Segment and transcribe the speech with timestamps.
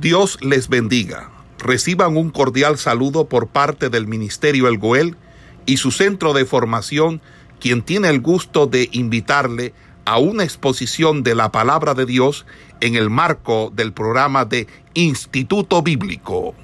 [0.00, 1.30] Dios les bendiga.
[1.58, 5.16] Reciban un cordial saludo por parte del Ministerio El Goel
[5.64, 7.22] y su centro de formación,
[7.60, 9.72] quien tiene el gusto de invitarle
[10.04, 12.44] a una exposición de la palabra de Dios
[12.80, 16.54] en el marco del programa de Instituto Bíblico.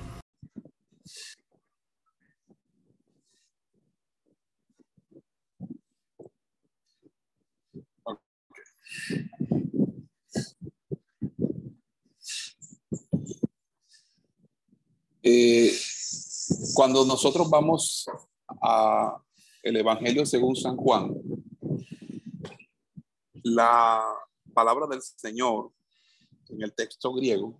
[15.22, 15.72] Eh,
[16.74, 18.06] cuando nosotros vamos
[18.60, 19.22] a
[19.62, 21.14] el Evangelio según San Juan,
[23.44, 24.02] la
[24.52, 25.72] palabra del Señor
[26.48, 27.58] en el texto griego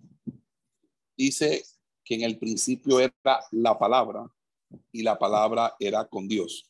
[1.15, 1.63] dice
[2.03, 4.29] que en el principio era la palabra
[4.91, 6.69] y la palabra era con Dios.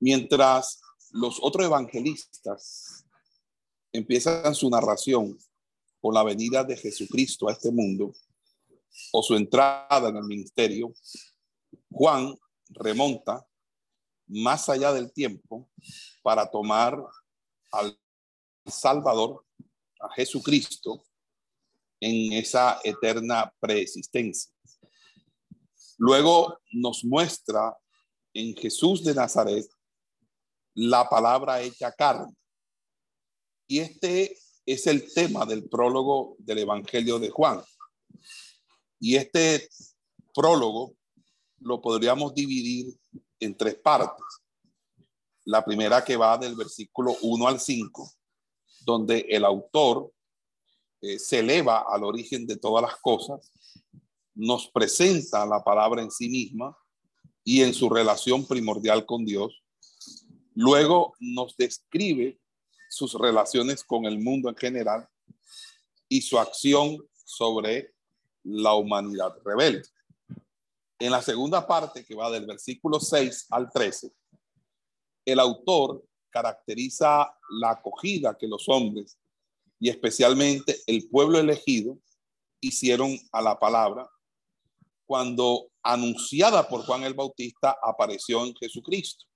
[0.00, 0.80] Mientras
[1.12, 3.06] los otros evangelistas
[3.92, 5.38] empiezan su narración
[6.00, 8.12] con la venida de Jesucristo a este mundo,
[9.12, 10.92] o su entrada en el ministerio,
[11.90, 12.34] Juan
[12.70, 13.46] remonta
[14.28, 15.70] más allá del tiempo
[16.22, 16.98] para tomar
[17.72, 17.98] al
[18.66, 19.44] Salvador,
[20.00, 21.04] a Jesucristo,
[22.00, 24.52] en esa eterna preexistencia.
[25.98, 27.76] Luego nos muestra
[28.34, 29.66] en Jesús de Nazaret
[30.74, 32.34] la palabra hecha carne.
[33.66, 37.62] Y este es el tema del prólogo del Evangelio de Juan.
[38.98, 39.68] Y este
[40.34, 40.94] prólogo
[41.60, 42.94] lo podríamos dividir
[43.40, 44.24] en tres partes.
[45.44, 48.12] La primera que va del versículo 1 al 5,
[48.80, 50.12] donde el autor
[51.00, 53.50] eh, se eleva al origen de todas las cosas,
[54.34, 56.76] nos presenta la palabra en sí misma
[57.44, 59.62] y en su relación primordial con Dios.
[60.54, 62.40] Luego nos describe
[62.88, 65.08] sus relaciones con el mundo en general
[66.08, 67.95] y su acción sobre
[68.46, 69.88] la humanidad rebelde.
[70.98, 74.12] En la segunda parte, que va del versículo 6 al 13,
[75.26, 79.18] el autor caracteriza la acogida que los hombres
[79.78, 81.98] y especialmente el pueblo elegido
[82.60, 84.08] hicieron a la palabra
[85.04, 89.26] cuando anunciada por Juan el Bautista apareció en Jesucristo,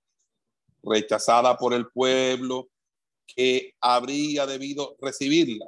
[0.82, 2.68] rechazada por el pueblo
[3.26, 5.66] que habría debido recibirla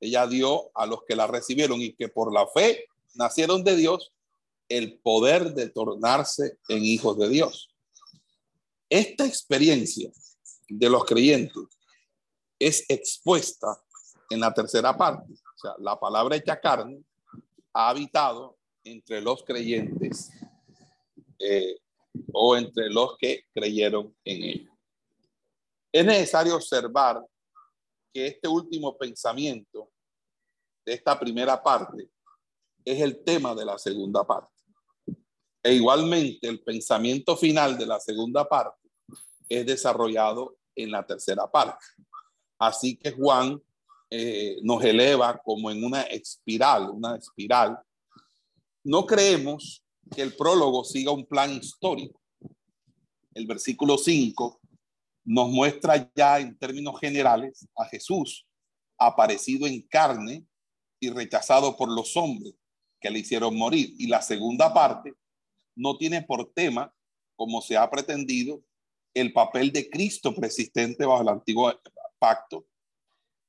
[0.00, 4.12] ella dio a los que la recibieron y que por la fe nacieron de Dios
[4.68, 7.70] el poder de tornarse en hijos de Dios.
[8.88, 10.10] Esta experiencia
[10.68, 11.62] de los creyentes
[12.58, 13.80] es expuesta
[14.30, 15.32] en la tercera parte.
[15.32, 17.02] O sea, la palabra hecha carne
[17.72, 20.30] ha habitado entre los creyentes
[21.38, 21.78] eh,
[22.32, 24.70] o entre los que creyeron en ella.
[25.92, 27.24] Es necesario observar
[28.16, 29.90] que este último pensamiento
[30.86, 32.08] de esta primera parte
[32.82, 34.54] es el tema de la segunda parte.
[35.62, 38.88] E igualmente el pensamiento final de la segunda parte
[39.50, 41.84] es desarrollado en la tercera parte.
[42.58, 43.62] Así que Juan
[44.08, 47.78] eh, nos eleva como en una espiral, una espiral.
[48.82, 49.84] No creemos
[50.14, 52.18] que el prólogo siga un plan histórico.
[53.34, 54.58] El versículo 5
[55.26, 58.46] nos muestra ya en términos generales a Jesús
[58.96, 60.46] aparecido en carne
[61.00, 62.54] y rechazado por los hombres
[63.00, 63.92] que le hicieron morir.
[63.98, 65.12] Y la segunda parte
[65.74, 66.94] no tiene por tema,
[67.34, 68.62] como se ha pretendido,
[69.14, 71.74] el papel de Cristo persistente bajo el antiguo
[72.18, 72.64] pacto,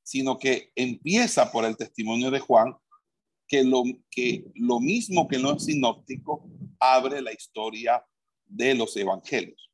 [0.03, 2.75] sino que empieza por el testimonio de Juan,
[3.47, 6.49] que lo, que lo mismo que no es sinóptico,
[6.79, 8.03] abre la historia
[8.45, 9.67] de los evangelios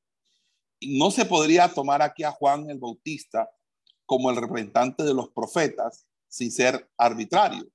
[0.87, 3.49] no se podría tomar aquí a Juan el Bautista
[4.05, 7.65] como el representante de los profetas sin ser arbitrario.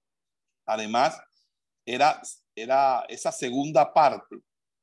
[0.67, 1.19] Además,
[1.87, 2.21] era,
[2.55, 4.37] era esa segunda parte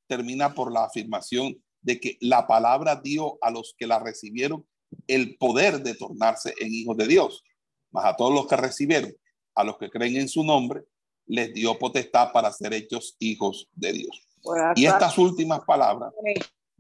[0.08, 4.66] termina por la afirmación de que la palabra dio a los que la recibieron
[5.08, 7.44] el poder de tornarse en hijos de Dios.
[7.91, 9.14] Más a todos los que recibieron,
[9.56, 10.84] a los que creen en su nombre,
[11.28, 14.28] les dio potestad para ser hechos hijos de Dios.
[14.76, 16.14] Y estas últimas palabras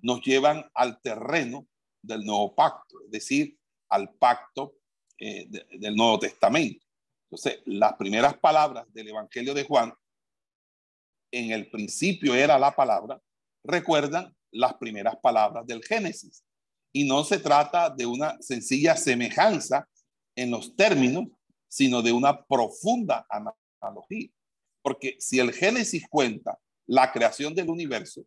[0.05, 1.67] nos llevan al terreno
[1.99, 3.57] del nuevo pacto, es decir,
[3.89, 4.75] al pacto
[5.17, 6.85] eh, del Nuevo Testamento.
[7.23, 9.91] Entonces, las primeras palabras del Evangelio de Juan,
[11.31, 13.19] en el principio era la palabra,
[13.63, 16.43] recuerdan las primeras palabras del Génesis.
[16.93, 19.89] Y no se trata de una sencilla semejanza
[20.35, 21.29] en los términos,
[21.67, 24.29] sino de una profunda analogía.
[24.83, 28.23] Porque si el Génesis cuenta la creación del universo,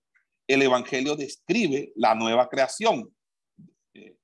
[0.48, 3.14] el Evangelio describe la nueva creación.
[3.94, 4.16] Eh,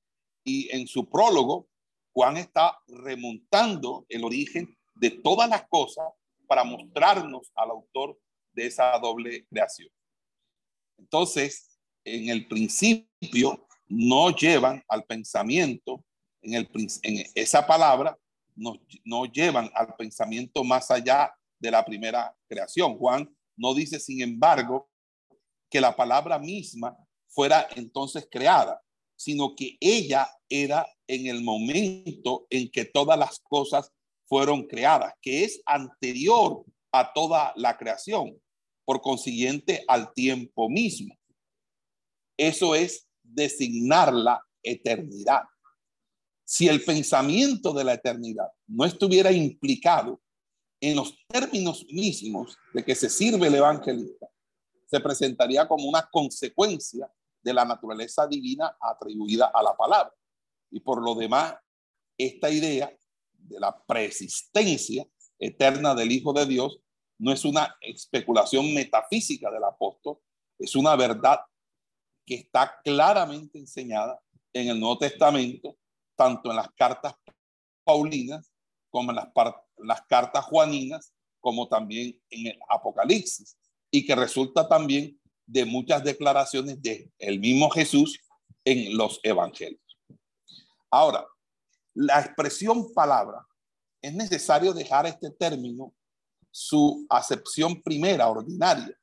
[0.42, 1.68] y en su prólogo,
[2.12, 6.06] Juan está remontando el origen de todas las cosas
[6.46, 8.18] para mostrarnos al autor
[8.52, 9.90] de esa doble creación.
[10.98, 16.04] Entonces, en el principio no llevan al pensamiento,
[16.42, 16.68] en, el,
[17.34, 18.16] esa palabra
[18.54, 22.96] no, no llevan al pensamiento más allá de la primera creación.
[22.96, 24.88] Juan no dice, sin embargo,
[25.74, 28.80] que la palabra misma fuera entonces creada,
[29.16, 33.90] sino que ella era en el momento en que todas las cosas
[34.24, 38.40] fueron creadas, que es anterior a toda la creación,
[38.84, 41.12] por consiguiente al tiempo mismo.
[42.36, 45.42] Eso es designar la eternidad.
[46.44, 50.20] Si el pensamiento de la eternidad no estuviera implicado
[50.80, 54.28] en los términos mismos de que se sirve el evangelista,
[54.94, 57.10] se presentaría como una consecuencia
[57.42, 60.14] de la naturaleza divina atribuida a la palabra.
[60.70, 61.56] Y por lo demás,
[62.16, 62.96] esta idea
[63.32, 65.04] de la preexistencia
[65.36, 66.78] eterna del Hijo de Dios
[67.18, 70.20] no es una especulación metafísica del apóstol,
[70.60, 71.40] es una verdad
[72.24, 74.20] que está claramente enseñada
[74.52, 75.76] en el Nuevo Testamento,
[76.14, 77.16] tanto en las cartas
[77.82, 78.52] paulinas
[78.90, 79.28] como en las,
[79.78, 83.58] las cartas juaninas, como también en el Apocalipsis,
[83.94, 88.18] y que resulta también de muchas declaraciones de el mismo Jesús
[88.64, 89.80] en los evangelios.
[90.90, 91.24] Ahora,
[91.94, 93.46] la expresión palabra,
[94.02, 95.94] es necesario dejar este término
[96.50, 98.98] su acepción primera, ordinaria,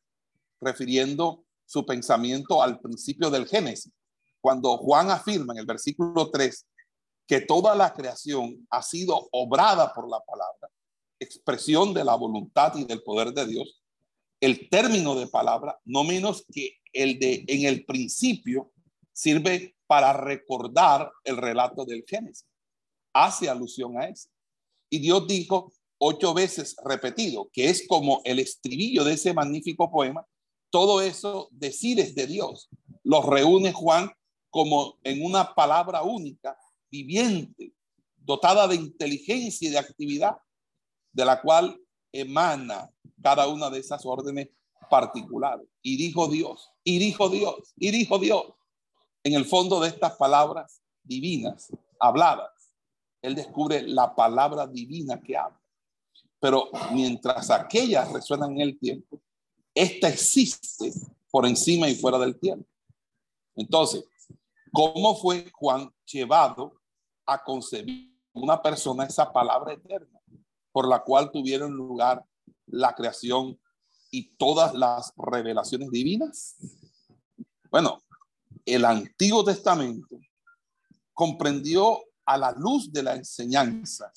[0.60, 3.94] refiriendo su pensamiento al principio del Génesis.
[4.42, 6.68] Cuando Juan afirma en el versículo 3
[7.28, 10.70] que toda la creación ha sido obrada por la palabra,
[11.18, 13.81] expresión de la voluntad y del poder de Dios,
[14.42, 18.72] el término de palabra, no menos que el de en el principio,
[19.14, 22.48] sirve para recordar el relato del Génesis.
[23.14, 24.30] Hace alusión a eso.
[24.90, 30.26] Y Dios dijo ocho veces repetido, que es como el estribillo de ese magnífico poema,
[30.72, 32.70] todo eso decides de Dios.
[33.04, 34.12] Los reúne Juan
[34.50, 36.58] como en una palabra única,
[36.90, 37.74] viviente,
[38.18, 40.38] dotada de inteligencia y de actividad,
[41.14, 41.80] de la cual
[42.12, 42.92] emana
[43.22, 44.50] cada una de esas órdenes
[44.90, 45.68] particulares.
[45.82, 48.44] Y dijo Dios, y dijo Dios, y dijo Dios.
[49.24, 52.52] En el fondo de estas palabras divinas, habladas,
[53.22, 55.62] él descubre la palabra divina que habla.
[56.40, 59.22] Pero mientras aquellas resuenan en el tiempo,
[59.76, 60.92] esta existe
[61.30, 62.68] por encima y fuera del tiempo.
[63.56, 64.04] Entonces,
[64.72, 66.82] ¿cómo fue Juan llevado
[67.26, 70.21] a concebir una persona esa palabra eterna
[70.72, 72.26] por la cual tuvieron lugar
[72.68, 73.60] la creación
[74.10, 76.56] y todas las revelaciones divinas?
[77.70, 78.02] Bueno,
[78.66, 80.20] el Antiguo Testamento
[81.14, 84.12] comprendió a la luz de la enseñanza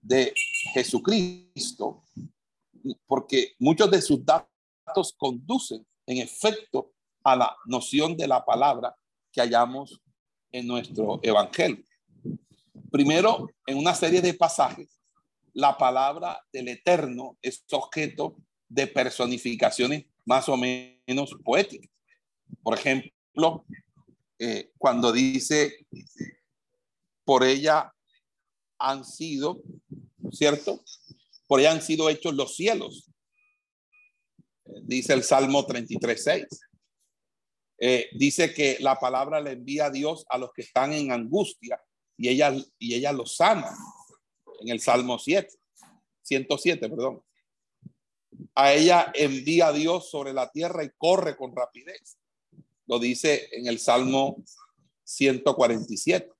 [0.00, 0.32] de
[0.72, 2.04] Jesucristo,
[3.06, 6.92] porque muchos de sus datos conducen en efecto
[7.22, 8.94] a la noción de la palabra
[9.30, 10.00] que hallamos
[10.50, 11.84] en nuestro evangelio.
[12.90, 14.97] Primero, en una serie de pasajes,
[15.54, 18.36] la palabra del Eterno es objeto
[18.68, 21.90] de personificaciones más o menos poéticas.
[22.62, 23.64] Por ejemplo,
[24.38, 25.86] eh, cuando dice,
[27.24, 27.92] por ella
[28.78, 29.62] han sido,
[30.30, 30.82] ¿cierto?
[31.46, 33.10] Por ella han sido hechos los cielos.
[34.82, 36.46] Dice el Salmo 33.6.
[37.80, 41.80] Eh, dice que la palabra le envía a Dios a los que están en angustia
[42.16, 43.70] y ella, y ella los sana.
[44.60, 45.48] En el Salmo 7,
[46.22, 47.22] 107, perdón.
[48.54, 52.18] A ella envía a Dios sobre la tierra y corre con rapidez.
[52.86, 54.42] Lo dice en el Salmo
[55.04, 56.30] 147.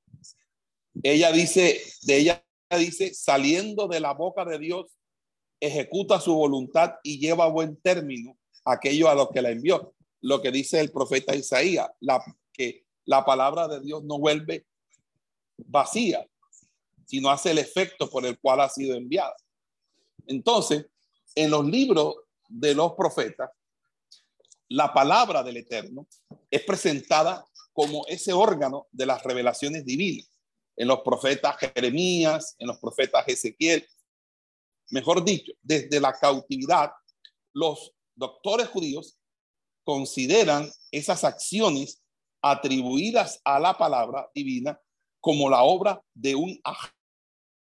[1.02, 2.44] Ella dice, de ella
[2.76, 4.86] dice, saliendo de la boca de Dios,
[5.60, 9.94] ejecuta su voluntad y lleva buen término aquello a lo que la envió.
[10.20, 12.22] Lo que dice el profeta Isaías, la,
[12.52, 14.66] que la palabra de Dios no vuelve
[15.56, 16.26] vacía,
[17.08, 19.34] sino hace el efecto por el cual ha sido enviada.
[20.26, 20.86] Entonces,
[21.34, 22.16] en los libros
[22.48, 23.50] de los profetas,
[24.68, 26.06] la palabra del Eterno
[26.50, 30.28] es presentada como ese órgano de las revelaciones divinas
[30.76, 33.86] en los profetas Jeremías, en los profetas Ezequiel.
[34.90, 36.92] Mejor dicho, desde la cautividad,
[37.54, 39.18] los doctores judíos
[39.82, 42.02] consideran esas acciones
[42.42, 44.78] atribuidas a la palabra divina
[45.20, 46.60] como la obra de un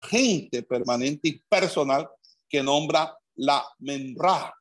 [0.01, 2.09] agente permanente y personal
[2.47, 4.53] que nombra la menra.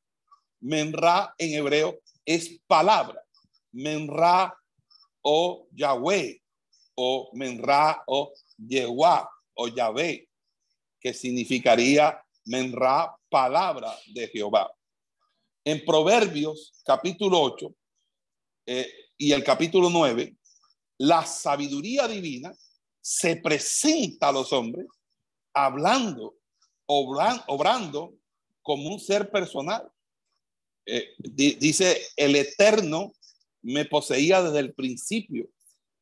[0.61, 3.23] Menra en hebreo es palabra.
[3.73, 4.54] Menra
[5.23, 6.42] o Yahweh
[6.97, 10.28] o Menra o Yehua o Yahvé,
[11.00, 14.73] que significaría Menra palabra de Jehová.
[15.64, 17.75] En Proverbios capítulo 8
[18.66, 20.35] eh, y el capítulo 9,
[20.99, 22.52] la sabiduría divina
[23.00, 24.87] se presenta a los hombres
[25.65, 26.37] hablando,
[26.87, 28.15] obrando
[28.62, 29.91] como un ser personal.
[30.87, 33.12] Eh, dice, el Eterno
[33.62, 35.49] me poseía desde el principio,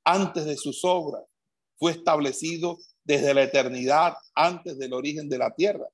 [0.05, 1.25] antes de sus obras.
[1.79, 5.87] Fue establecido desde la eternidad, antes del origen de la tierra.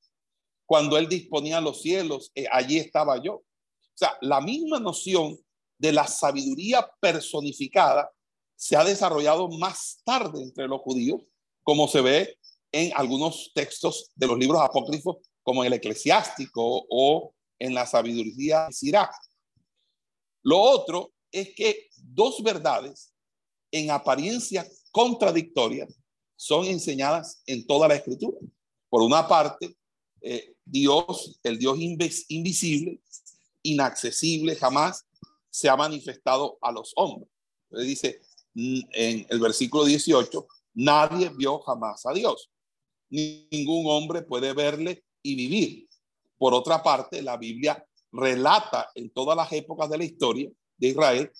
[0.67, 3.35] Cuando Él disponía los cielos, eh, allí estaba yo.
[3.35, 3.45] O
[3.95, 5.39] sea, la misma noción
[5.79, 8.11] de la sabiduría personificada
[8.57, 11.21] se ha desarrollado más tarde entre los judíos,
[11.63, 12.39] como se ve
[12.73, 19.15] en algunos textos de los libros apócrifos, como el eclesiástico o en la sabiduría de.
[20.43, 23.13] Lo otro es que dos verdades
[23.71, 25.95] en apariencia contradictorias
[26.37, 28.39] son enseñadas en toda la escritura.
[28.89, 29.77] Por una parte,
[30.21, 31.79] eh, Dios, el Dios
[32.29, 33.01] invisible,
[33.63, 35.05] inaccesible, jamás
[35.51, 37.29] se ha manifestado a los hombres.
[37.71, 38.21] Entonces dice
[38.55, 42.52] en el versículo 18, nadie vio jamás a Dios.
[43.13, 45.89] Ningún hombre puede verle y vivir.
[46.39, 51.31] Por otra parte, la Biblia relata en todas las épocas de la historia de Israel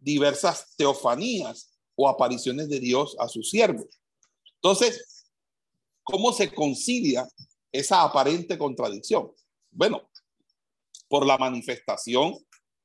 [0.00, 3.86] diversas teofanías o apariciones de Dios a sus siervos.
[4.56, 5.24] Entonces,
[6.02, 7.28] ¿cómo se concilia
[7.70, 9.30] esa aparente contradicción?
[9.70, 10.10] Bueno,
[11.08, 12.34] por la manifestación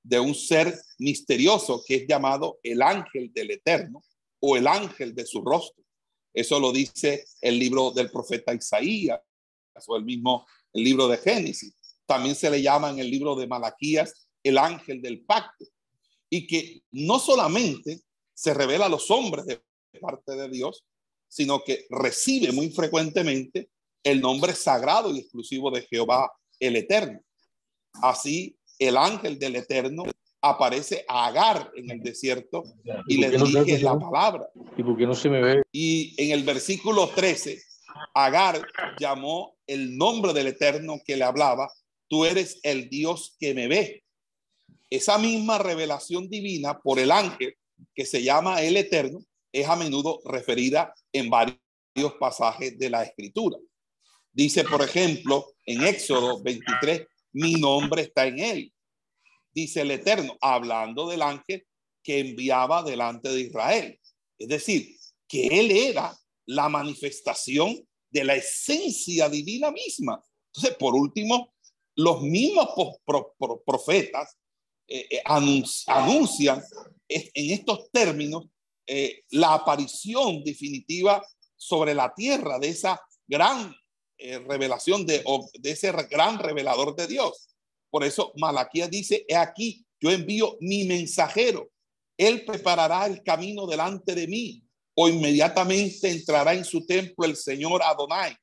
[0.04, 4.04] de un ser misterioso que es llamado el ángel del Eterno
[4.40, 5.84] o el ángel de su rostro.
[6.34, 9.20] Eso lo dice el libro del profeta Isaías
[9.86, 11.76] o el mismo el libro de Génesis.
[12.06, 15.66] También se le llama en el libro de Malaquías el ángel del pacto.
[16.30, 18.02] Y que no solamente
[18.34, 19.62] se revela a los hombres de
[20.00, 20.86] parte de Dios,
[21.28, 23.70] sino que recibe muy frecuentemente
[24.04, 27.20] el nombre sagrado y exclusivo de Jehová el Eterno.
[28.02, 30.04] Así, el ángel del Eterno
[30.42, 32.64] aparece a Agar en el desierto
[33.08, 34.48] y, le dirige la palabra.
[34.78, 35.64] ¿Y por qué no se me ve?
[35.72, 37.62] Y en el versículo 13,
[38.14, 38.66] Agar
[39.00, 41.72] llamó el nombre del Eterno que le hablaba,
[42.08, 44.04] tú eres el Dios que me ve.
[44.90, 47.56] Esa misma revelación divina por el ángel
[47.94, 49.20] que se llama el Eterno
[49.52, 53.58] es a menudo referida en varios pasajes de la escritura.
[54.32, 58.74] Dice, por ejemplo, en Éxodo 23, mi nombre está en él.
[59.58, 61.66] Dice el Eterno, hablando del ángel
[62.04, 64.00] que enviaba delante de Israel.
[64.38, 64.96] Es decir,
[65.28, 70.24] que él era la manifestación de la esencia divina misma.
[70.54, 71.56] Entonces, por último,
[71.96, 72.70] los mismos
[73.66, 74.38] profetas
[74.88, 76.64] eh, eh, anuncian
[77.10, 78.46] en estos términos
[78.86, 83.76] eh, la aparición definitiva sobre la tierra de esa gran
[84.20, 85.24] revelación de,
[85.60, 87.57] de ese gran revelador de Dios.
[87.90, 91.70] Por eso Malaquías dice, he aquí, yo envío mi mensajero,
[92.18, 94.64] él preparará el camino delante de mí
[94.96, 98.36] o inmediatamente entrará en su templo el Señor Adonai,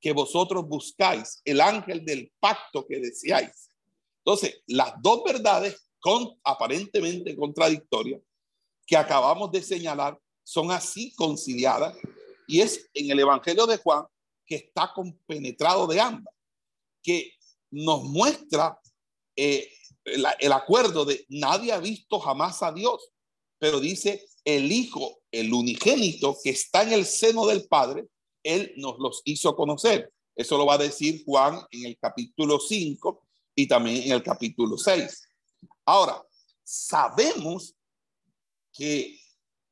[0.00, 3.68] que vosotros buscáis, el ángel del pacto que deseáis.
[4.24, 5.88] Entonces, las dos verdades
[6.44, 8.20] aparentemente contradictorias
[8.86, 11.94] que acabamos de señalar son así conciliadas
[12.46, 14.04] y es en el Evangelio de Juan
[14.46, 16.34] que está compenetrado de ambas,
[17.02, 17.32] que
[17.70, 18.80] nos muestra
[19.40, 19.72] eh,
[20.04, 23.12] el acuerdo de nadie ha visto jamás a Dios,
[23.58, 28.08] pero dice el Hijo, el unigénito que está en el seno del Padre,
[28.42, 30.12] Él nos los hizo conocer.
[30.34, 34.76] Eso lo va a decir Juan en el capítulo 5 y también en el capítulo
[34.76, 35.28] 6.
[35.84, 36.20] Ahora,
[36.64, 37.74] sabemos
[38.72, 39.20] que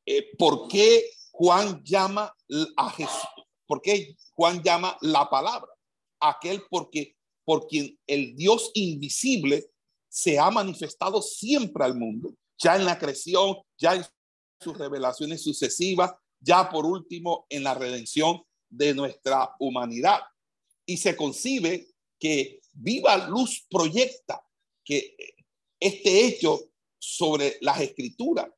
[0.05, 2.33] eh, por qué Juan llama
[2.77, 3.29] a Jesús,
[3.67, 5.73] por qué Juan llama la palabra,
[6.21, 7.16] aquel porque
[7.47, 9.71] por quien el Dios invisible
[10.09, 14.05] se ha manifestado siempre al mundo, ya en la creación, ya en
[14.61, 20.21] sus revelaciones sucesivas, ya por último en la redención de nuestra humanidad.
[20.85, 21.87] Y se concibe
[22.19, 24.45] que viva luz proyecta
[24.85, 25.17] que
[25.79, 26.59] este hecho
[26.99, 28.49] sobre las escrituras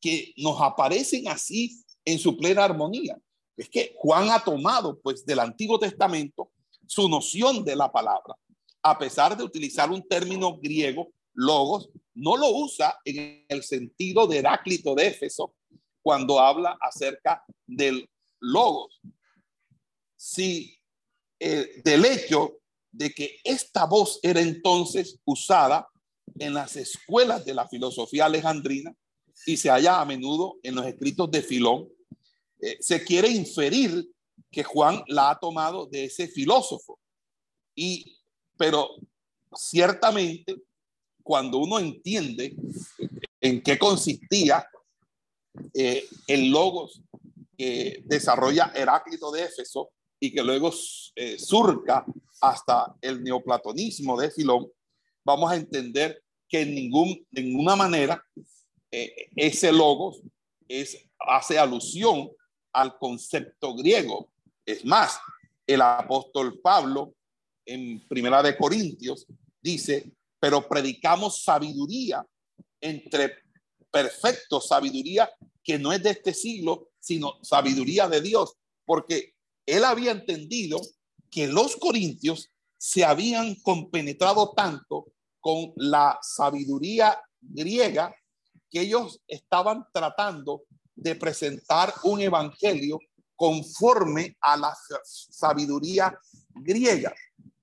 [0.00, 3.18] que nos aparecen así en su plena armonía.
[3.56, 6.52] Es que Juan ha tomado pues del Antiguo Testamento
[6.88, 8.34] su noción de la palabra,
[8.82, 14.38] a pesar de utilizar un término griego, logos, no lo usa en el sentido de
[14.38, 15.54] Heráclito de Éfeso
[16.02, 18.08] cuando habla acerca del
[18.40, 19.00] logos.
[20.16, 20.74] Si
[21.38, 22.58] eh, del hecho
[22.90, 25.86] de que esta voz era entonces usada
[26.38, 28.94] en las escuelas de la filosofía alejandrina
[29.46, 31.88] y se halla a menudo en los escritos de Filón,
[32.60, 34.08] eh, se quiere inferir
[34.50, 36.98] que Juan la ha tomado de ese filósofo.
[37.74, 38.16] Y
[38.56, 38.90] Pero
[39.54, 40.56] ciertamente,
[41.22, 42.56] cuando uno entiende
[43.40, 44.66] en qué consistía
[45.74, 47.00] eh, el logos
[47.56, 49.90] que desarrolla Heráclito de Éfeso
[50.20, 50.72] y que luego
[51.14, 52.04] eh, surca
[52.40, 54.70] hasta el neoplatonismo de Filón,
[55.24, 58.24] vamos a entender que en ningún, ninguna manera
[58.90, 60.22] eh, ese logos
[60.66, 62.30] es, hace alusión
[62.72, 64.30] al concepto griego.
[64.68, 65.18] Es más,
[65.66, 67.14] el apóstol Pablo
[67.64, 69.24] en Primera de Corintios
[69.62, 72.22] dice, pero predicamos sabiduría
[72.78, 73.38] entre
[73.90, 75.30] perfectos, sabiduría
[75.64, 79.32] que no es de este siglo, sino sabiduría de Dios, porque
[79.64, 80.78] él había entendido
[81.30, 85.06] que los corintios se habían compenetrado tanto
[85.40, 88.14] con la sabiduría griega
[88.70, 92.98] que ellos estaban tratando de presentar un evangelio
[93.38, 96.18] conforme a la sabiduría
[96.56, 97.14] griega.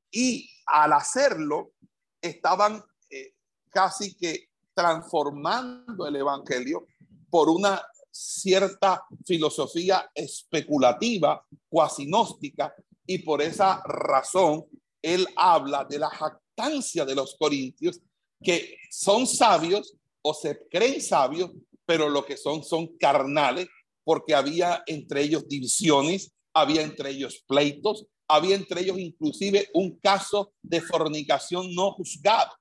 [0.10, 1.74] Y al hacerlo,
[2.22, 3.36] estaban eh,
[3.70, 6.88] casi que transformando el evangelio
[7.30, 12.74] por una cierta filosofía especulativa, cuasi gnóstica,
[13.06, 14.66] y por esa razón
[15.02, 18.00] él habla de la jactancia de los corintios,
[18.42, 21.52] que son sabios o se creen sabios,
[21.86, 23.68] pero lo que son son carnales,
[24.06, 30.54] porque había entre ellos divisiones, había entre ellos pleitos, había entre ellos inclusive un caso
[30.62, 32.52] de fornicación no juzgado.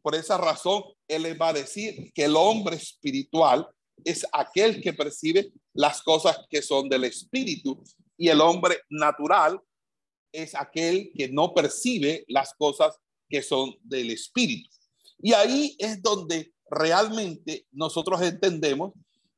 [0.00, 3.68] Por esa razón, él les va a decir que el hombre espiritual
[4.04, 7.82] es aquel que percibe las cosas que son del espíritu
[8.16, 9.60] y el hombre natural
[10.32, 12.96] es aquel que no percibe las cosas
[13.28, 14.68] que son del espíritu.
[15.18, 18.92] Y ahí es donde realmente nosotros entendemos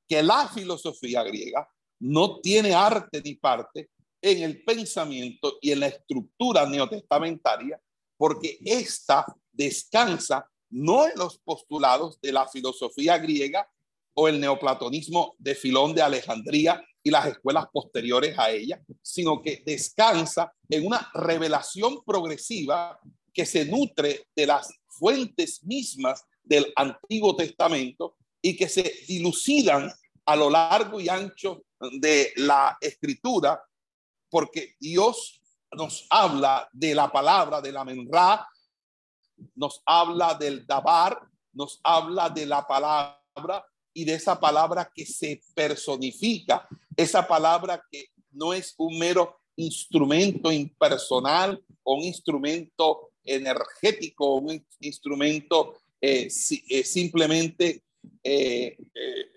[0.09, 1.69] que la filosofía griega
[2.01, 7.81] no tiene arte ni parte en el pensamiento y en la estructura neotestamentaria,
[8.17, 13.69] porque ésta descansa no en los postulados de la filosofía griega
[14.15, 19.63] o el neoplatonismo de Filón de Alejandría y las escuelas posteriores a ella, sino que
[19.65, 22.99] descansa en una revelación progresiva
[23.33, 29.93] que se nutre de las fuentes mismas del Antiguo Testamento y que se dilucidan
[30.25, 31.65] a lo largo y ancho
[31.99, 33.61] de la escritura,
[34.31, 38.47] porque Dios nos habla de la palabra de la menra,
[39.57, 41.21] nos habla del dabar,
[41.55, 48.11] nos habla de la palabra y de esa palabra que se personifica, esa palabra que
[48.31, 56.29] no es un mero instrumento impersonal o un instrumento energético, un instrumento eh,
[56.69, 57.83] eh, simplemente
[58.29, 58.77] eh,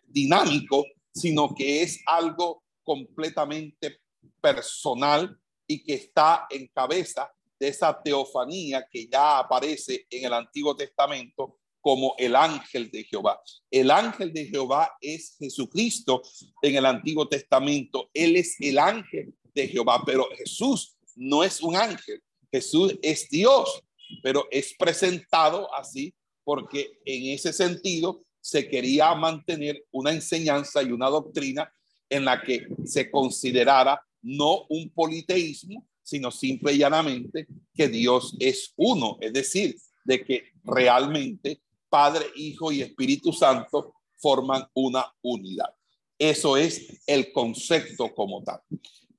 [0.06, 4.00] dinámico, sino que es algo completamente
[4.42, 10.76] personal y que está en cabeza de esa teofanía que ya aparece en el Antiguo
[10.76, 13.42] Testamento como el ángel de Jehová.
[13.70, 16.22] El ángel de Jehová es Jesucristo
[16.62, 18.10] en el Antiguo Testamento.
[18.14, 22.22] Él es el ángel de Jehová, pero Jesús no es un ángel.
[22.52, 23.84] Jesús es Dios,
[24.24, 31.10] pero es presentado así porque en ese sentido se quería mantener una enseñanza y una
[31.10, 31.72] doctrina
[32.10, 38.74] en la que se considerara no un politeísmo, sino simple y llanamente que Dios es
[38.76, 45.74] uno, es decir, de que realmente Padre, Hijo y Espíritu Santo forman una unidad.
[46.18, 48.62] Eso es el concepto como tal.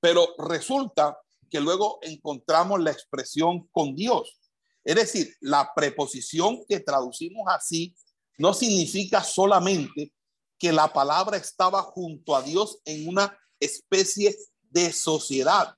[0.01, 1.19] Pero resulta
[1.51, 4.39] que luego encontramos la expresión con Dios.
[4.85, 7.95] Es decir, la preposición que traducimos así
[8.41, 10.13] no significa solamente
[10.59, 15.75] que la palabra estaba junto a Dios en una especie de sociedad.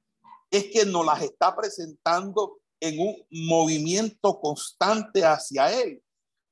[0.50, 6.02] Es que nos las está presentando en un movimiento constante hacia Él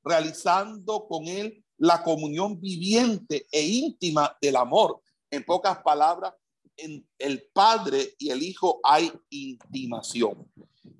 [0.02, 5.00] realizando con Él la comunión viviente e íntima del amor.
[5.30, 6.34] En pocas palabras,
[6.76, 10.50] en el Padre y el Hijo hay intimación.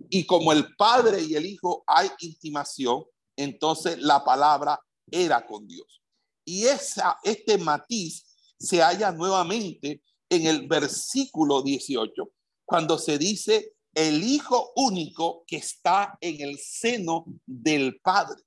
[0.09, 3.05] Y como el Padre y el Hijo hay intimación,
[3.37, 6.03] entonces la palabra era con Dios.
[6.45, 8.25] Y esa, este matiz
[8.59, 12.31] se halla nuevamente en el versículo 18,
[12.65, 18.43] cuando se dice el Hijo único que está en el seno del Padre.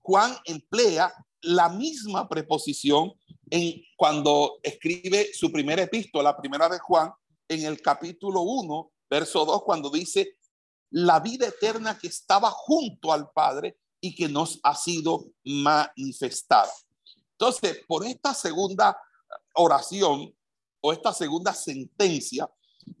[0.00, 3.12] Juan emplea la misma preposición
[3.50, 7.12] en cuando escribe su primera epístola, la primera de Juan,
[7.48, 10.36] en el capítulo 1, verso 2, cuando dice,
[10.90, 16.70] la vida eterna que estaba junto al Padre y que nos ha sido manifestada.
[17.32, 18.96] Entonces, por esta segunda
[19.54, 20.32] oración
[20.80, 22.48] o esta segunda sentencia,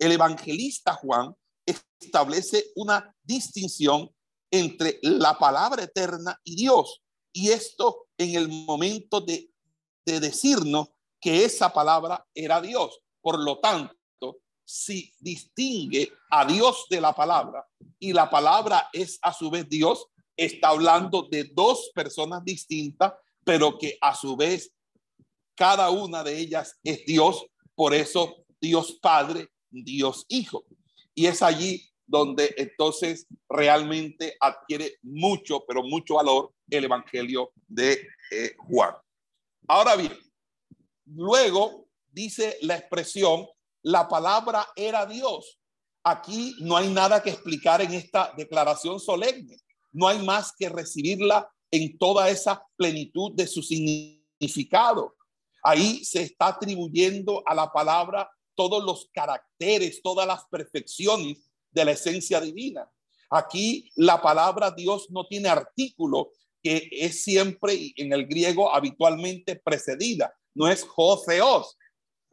[0.00, 1.32] el evangelista Juan
[1.64, 4.10] establece una distinción
[4.50, 7.00] entre la palabra eterna y Dios.
[7.32, 9.48] Y esto en el momento de,
[10.04, 10.88] de decirnos
[11.20, 12.98] que esa palabra era Dios.
[13.20, 13.94] Por lo tanto,
[14.64, 17.64] si distingue a Dios de la palabra
[18.00, 23.12] y la palabra es a su vez Dios, está hablando de dos personas distintas,
[23.44, 24.72] pero que a su vez
[25.54, 27.46] cada una de ellas es Dios.
[27.74, 30.64] Por eso Dios Padre, Dios Hijo.
[31.14, 38.54] Y es allí donde entonces realmente adquiere mucho, pero mucho valor el Evangelio de eh,
[38.58, 38.94] Juan.
[39.66, 40.16] Ahora bien,
[41.06, 43.46] luego dice la expresión,
[43.82, 45.58] la palabra era Dios.
[46.04, 49.56] Aquí no hay nada que explicar en esta declaración solemne.
[49.96, 55.16] No hay más que recibirla en toda esa plenitud de su significado.
[55.62, 61.92] Ahí se está atribuyendo a la palabra todos los caracteres, todas las perfecciones de la
[61.92, 62.86] esencia divina.
[63.30, 66.30] Aquí la palabra Dios no tiene artículo,
[66.62, 71.78] que es siempre en el griego habitualmente precedida, no es Joseos.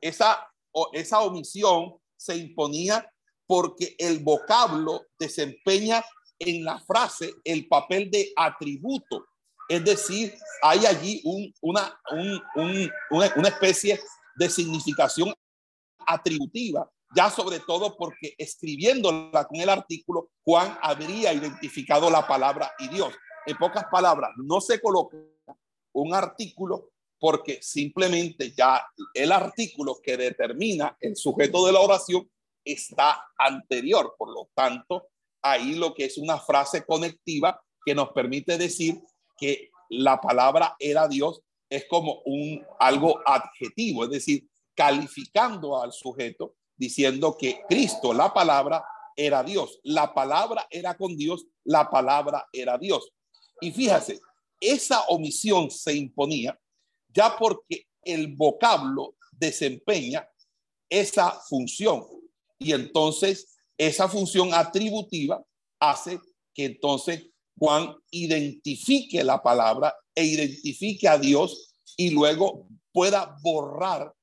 [0.02, 0.52] Esa,
[0.92, 3.10] esa omisión se imponía
[3.48, 6.04] porque el vocablo desempeña
[6.46, 9.26] en la frase el papel de atributo.
[9.70, 11.22] Es decir, hay allí
[11.62, 12.00] una,
[12.56, 14.00] una, una especie
[14.36, 15.34] de significación
[16.06, 22.88] atributiva ya sobre todo porque escribiéndola con el artículo, Juan habría identificado la palabra y
[22.88, 23.14] Dios.
[23.46, 25.18] En pocas palabras, no se coloca
[25.94, 32.30] un artículo porque simplemente ya el artículo que determina el sujeto de la oración
[32.66, 34.16] está anterior.
[34.18, 35.10] Por lo tanto,
[35.44, 39.02] ahí lo que es una frase conectiva que nos permite decir
[39.38, 46.56] que la palabra era Dios es como un algo adjetivo, es decir, calificando al sujeto
[46.76, 48.84] diciendo que Cristo, la palabra,
[49.16, 49.80] era Dios.
[49.84, 53.12] La palabra era con Dios, la palabra era Dios.
[53.62, 54.20] Y fíjase,
[54.60, 56.60] esa omisión se imponía
[57.10, 60.28] ya porque el vocablo desempeña
[60.90, 62.06] esa función.
[62.58, 65.44] Y entonces esa función atributiva
[65.80, 66.20] hace
[66.54, 74.14] que entonces Juan identifique la palabra e identifique a Dios y luego pueda borrar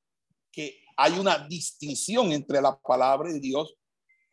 [0.53, 3.75] que hay una distinción entre la palabra de Dios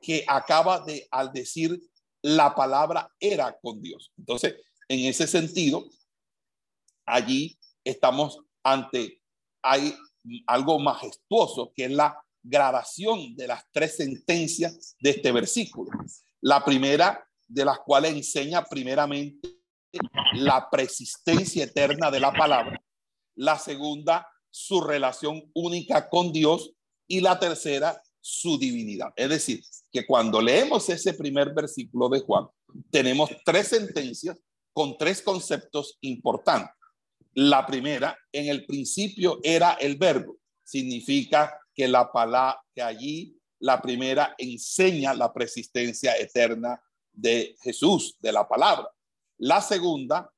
[0.02, 1.80] que acaba de al decir
[2.22, 4.12] la palabra era con Dios.
[4.18, 4.56] Entonces,
[4.88, 5.86] en ese sentido,
[7.06, 9.22] allí estamos ante
[9.62, 9.96] hay
[10.46, 15.92] algo majestuoso que es la gradación de las tres sentencias de este versículo.
[16.42, 19.50] La primera de las cuales enseña primeramente
[20.34, 22.82] la persistencia eterna de la palabra.
[23.36, 26.72] La segunda, su relación única con Dios
[27.08, 29.14] y la tercera, su divinidad.
[29.16, 32.48] Es decir, que cuando leemos ese primer versículo de Juan,
[32.92, 34.38] tenemos tres sentencias
[34.74, 36.72] con tres conceptos importantes.
[37.34, 40.38] La primera, en el principio era el verbo.
[40.64, 46.82] Significa que la palabra, que allí la primera enseña la persistencia eterna
[47.14, 48.90] de Jesús, de la palabra.
[49.38, 50.32] La segunda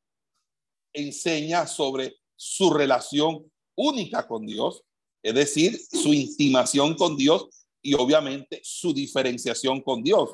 [0.91, 4.83] enseña sobre su relación única con Dios,
[5.23, 7.47] es decir, su intimación con Dios
[7.81, 10.31] y obviamente su diferenciación con Dios.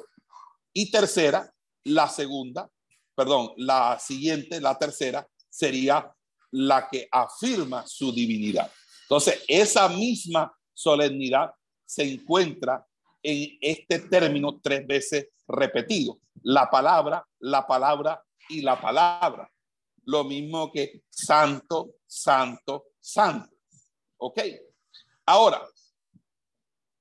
[0.74, 2.70] Y tercera, la segunda,
[3.14, 6.12] perdón, la siguiente, la tercera, sería
[6.52, 8.72] la que afirma su divinidad.
[9.04, 11.52] Entonces, esa misma solemnidad
[11.86, 12.86] se encuentra
[13.24, 16.20] en este término tres veces repetido.
[16.44, 19.52] La palabra, la palabra y la palabra.
[20.04, 23.56] Lo mismo que santo, santo, santo.
[24.18, 24.40] ¿Ok?
[25.26, 25.66] Ahora,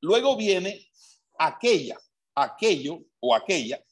[0.01, 0.89] luego viene
[1.39, 1.99] aquella,
[2.35, 3.83] aquello o aquella,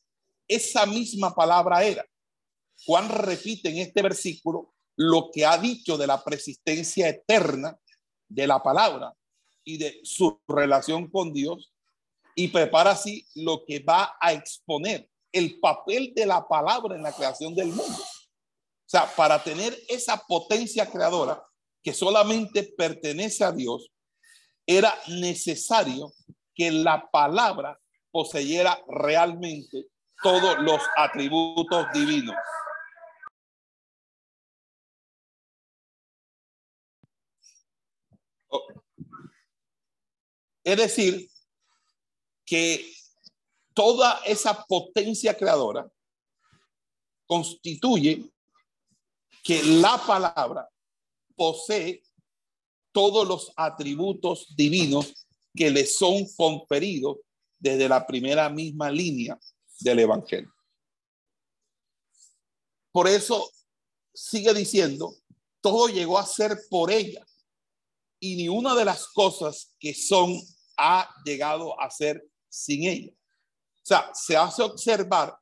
[0.48, 2.06] esa misma palabra era.
[2.86, 7.78] Juan repite en este versículo lo que ha dicho de la persistencia eterna
[8.28, 9.14] de la palabra
[9.64, 11.72] y de su relación con Dios
[12.34, 17.12] y prepara así lo que va a exponer el papel de la palabra en la
[17.12, 18.02] creación del mundo.
[18.02, 21.42] O sea, para tener esa potencia creadora,
[21.82, 23.90] que solamente pertenece a Dios,
[24.66, 26.12] era necesario
[26.54, 27.78] que la palabra
[28.10, 29.86] poseyera realmente
[30.22, 32.36] todos los atributos divinos.
[40.64, 41.28] Es decir,
[42.44, 42.92] que
[43.74, 45.90] toda esa potencia creadora
[47.26, 48.30] constituye
[49.42, 50.68] que la palabra
[51.34, 52.02] posee
[52.92, 55.12] todos los atributos divinos
[55.54, 57.18] que le son conferidos
[57.58, 59.38] desde la primera misma línea
[59.80, 60.52] del Evangelio.
[62.92, 63.50] por eso
[64.14, 65.16] sigue diciendo,
[65.62, 67.26] todo llegó a ser por ella
[68.24, 70.40] y ni una de las cosas que son
[70.76, 73.10] ha llegado a ser sin ella.
[73.10, 75.36] O sea, se hace observar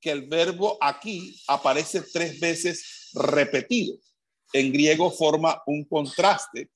[0.00, 3.96] que el verbo aquí aparece tres veces repetido.
[4.52, 6.70] En griego forma un contraste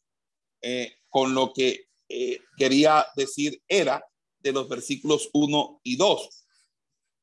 [0.61, 4.01] eh, con lo que eh, quería decir era
[4.39, 6.45] de los versículos 1 y 2.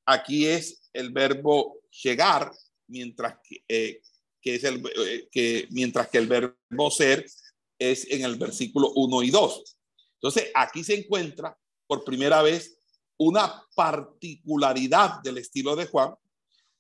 [0.08, 2.52] Aquí es el verbo llegar,
[2.88, 4.02] mientras que, eh,
[4.42, 4.84] que es el
[5.32, 7.26] que mientras que el verbo ser
[7.80, 9.78] es en el versículo 1 y 2.
[10.16, 12.78] Entonces, aquí se encuentra por primera vez
[13.18, 16.14] una particularidad del estilo de Juan,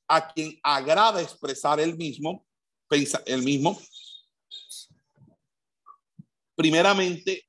[0.07, 2.45] a quien agrada expresar el mismo,
[3.25, 3.79] el mismo,
[6.55, 7.45] primeramente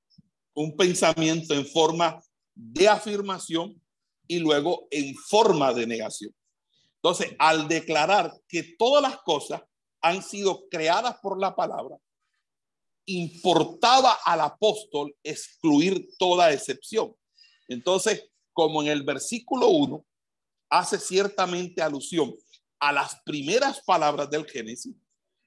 [0.55, 2.23] un pensamiento en forma
[2.55, 3.81] de afirmación
[4.27, 6.35] y luego en forma de negación.
[6.97, 9.63] Entonces, al declarar que todas las cosas
[10.03, 11.97] han sido creadas por la palabra,
[13.19, 17.15] importaba al apóstol excluir toda excepción.
[17.69, 20.05] Entonces, como en el versículo 1
[20.71, 22.35] hace ciertamente alusión
[22.79, 24.95] a las primeras palabras del Génesis,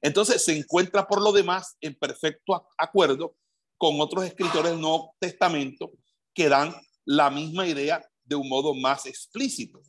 [0.01, 3.35] entonces se encuentra por lo demás en perfecto acuerdo
[3.77, 5.91] con otros escritores del Nuevo Testamento
[6.33, 6.73] que dan
[7.05, 9.81] la misma idea de un modo más explícito.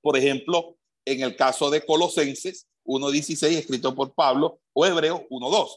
[0.00, 5.68] Por ejemplo, en el caso de Colosenses 1.16, escrito por Pablo, o Hebreo 1.2.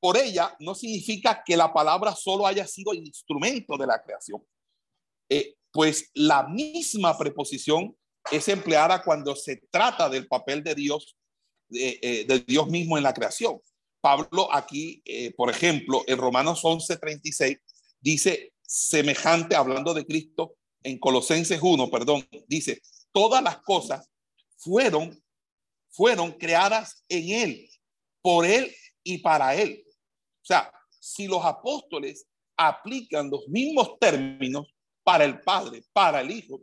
[0.00, 4.42] Por ella no significa que la palabra solo haya sido instrumento de la creación,
[5.28, 7.96] eh, pues la misma preposición
[8.30, 11.16] es empleada cuando se trata del papel de Dios,
[11.68, 13.60] de, eh, Dios mismo en la creación.
[14.00, 17.58] Pablo aquí, eh, por ejemplo, en Romanos 11:36,
[18.00, 22.80] dice semejante, hablando de Cristo, en Colosenses 1, perdón, dice,
[23.12, 24.08] todas las cosas
[24.56, 25.20] fueron,
[25.90, 27.70] fueron creadas en Él,
[28.22, 29.85] por Él y para Él.
[30.46, 32.24] Sea, si los apóstoles
[32.56, 34.68] aplican los mismos términos
[35.02, 36.60] para el Padre, para el Hijo,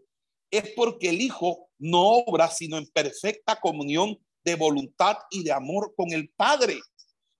[0.49, 5.93] es porque el Hijo no obra sino en perfecta comunión de voluntad y de amor
[5.97, 6.79] con el Padre.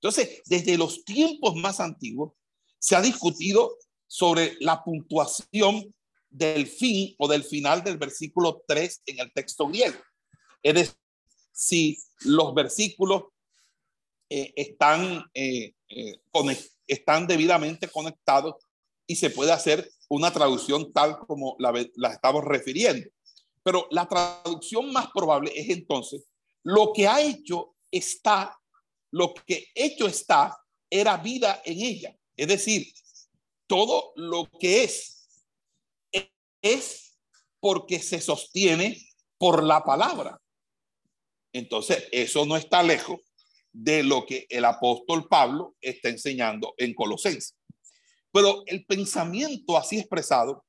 [0.01, 2.33] Entonces, desde los tiempos más antiguos
[2.77, 5.95] se ha discutido sobre la puntuación
[6.29, 9.97] del fin o del final del versículo 3 en el texto griego.
[10.61, 10.95] Es decir,
[11.53, 13.23] si los versículos
[14.35, 16.21] eh, están, eh, eh,
[16.87, 18.55] están debidamente conectados
[19.07, 23.09] y se puede hacer una traducción tal como la, la estamos refiriendo.
[23.63, 26.25] Pero la traducción más probable es entonces,
[26.63, 28.57] lo que ha hecho está
[29.13, 30.57] lo que hecho está
[30.89, 32.17] era vida en ella.
[32.35, 32.91] Es decir,
[33.67, 35.27] todo lo que es,
[36.63, 37.19] es
[37.59, 38.99] porque se sostiene
[39.37, 40.41] por la palabra.
[41.53, 43.19] Entonces, eso no está lejos
[43.73, 47.57] de lo que el apóstol Pablo está enseñando en Colosenses.
[48.31, 50.63] Pero el pensamiento así expresado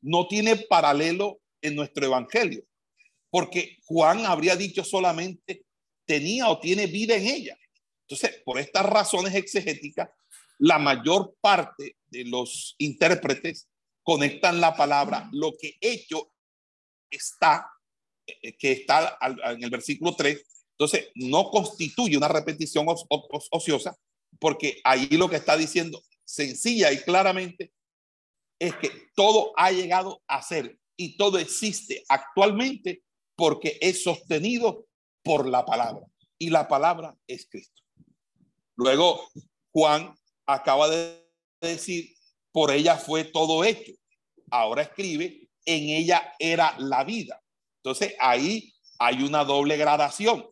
[0.00, 2.64] no tiene paralelo en nuestro evangelio,
[3.30, 5.64] porque Juan habría dicho solamente
[6.06, 7.58] tenía o tiene vida en ella.
[8.02, 10.08] Entonces, por estas razones exegéticas,
[10.58, 13.68] la mayor parte de los intérpretes
[14.02, 16.32] conectan la palabra lo que hecho
[17.10, 17.70] está,
[18.26, 20.42] eh, que está en el versículo 3.
[20.78, 22.86] Entonces, no constituye una repetición
[23.50, 23.96] ociosa,
[24.38, 27.72] porque ahí lo que está diciendo sencilla y claramente
[28.60, 33.02] es que todo ha llegado a ser y todo existe actualmente
[33.34, 34.86] porque es sostenido
[35.24, 36.06] por la palabra.
[36.38, 37.82] Y la palabra es Cristo.
[38.76, 39.28] Luego,
[39.72, 40.14] Juan
[40.46, 41.24] acaba de
[41.60, 42.14] decir,
[42.52, 43.92] por ella fue todo hecho.
[44.50, 47.42] Ahora escribe, en ella era la vida.
[47.82, 50.48] Entonces, ahí hay una doble gradación.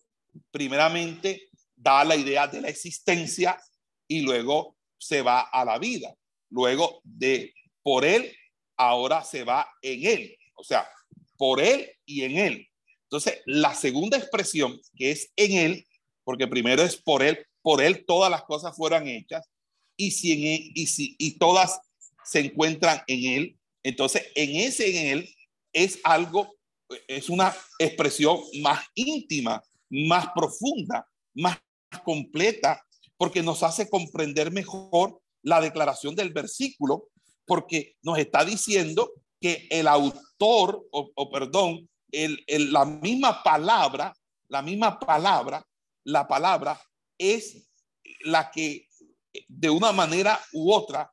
[0.50, 3.60] Primeramente, da la idea de la existencia
[4.08, 6.14] y luego se va a la vida.
[6.50, 8.32] Luego de por él,
[8.76, 10.38] ahora se va en él.
[10.54, 10.88] O sea,
[11.36, 12.68] por él y en él.
[13.04, 15.86] Entonces, la segunda expresión, que es en él,
[16.24, 19.48] porque primero es por él, por él todas las cosas fueran hechas
[19.96, 21.80] y si, en y si y todas
[22.24, 25.36] se encuentran en él, entonces en ese en él
[25.72, 26.56] es algo,
[27.06, 31.58] es una expresión más íntima, más profunda, más
[32.04, 32.82] completa,
[33.16, 37.08] porque nos hace comprender mejor la declaración del versículo,
[37.46, 44.14] porque nos está diciendo que el autor, o, perdón, el, la misma palabra,
[44.48, 45.64] la misma palabra,
[46.04, 46.80] la palabra
[47.18, 47.68] es
[48.20, 48.88] la que
[49.48, 51.10] de una manera u otra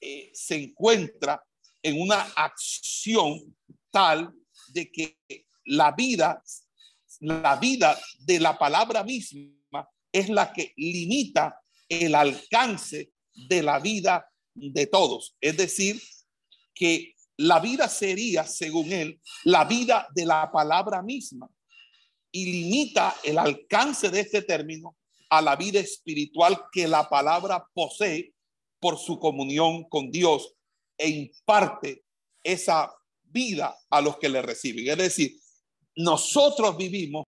[0.00, 1.42] eh, se encuentra
[1.82, 3.56] en una acción
[3.90, 4.32] tal
[4.68, 5.18] de que
[5.64, 6.42] la vida
[7.20, 14.30] la vida de la palabra misma es la que limita el alcance de la vida
[14.54, 15.36] de todos.
[15.40, 16.00] Es decir,
[16.74, 21.48] que la vida sería, según él, la vida de la palabra misma
[22.30, 24.96] y limita el alcance de este término
[25.30, 28.34] a la vida espiritual que la palabra posee
[28.80, 30.54] por su comunión con Dios
[30.96, 32.04] e imparte
[32.42, 32.92] esa
[33.24, 34.88] vida a los que le reciben.
[34.88, 35.38] Es decir,
[35.98, 37.24] nosotros vivimos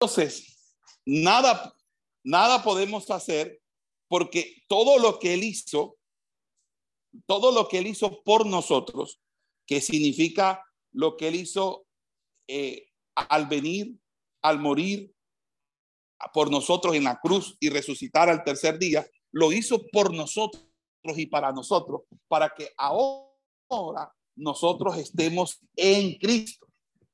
[0.00, 1.74] Entonces, nada,
[2.22, 3.60] nada podemos hacer
[4.08, 5.96] porque todo lo que Él hizo,
[7.26, 9.20] todo lo que Él hizo por nosotros,
[9.66, 11.84] que significa lo que Él hizo
[12.46, 13.98] eh, al venir,
[14.42, 15.12] al morir
[16.32, 20.62] por nosotros en la cruz y resucitar al tercer día, lo hizo por nosotros
[21.16, 26.66] y para nosotros, para que ahora nosotros estemos en Cristo.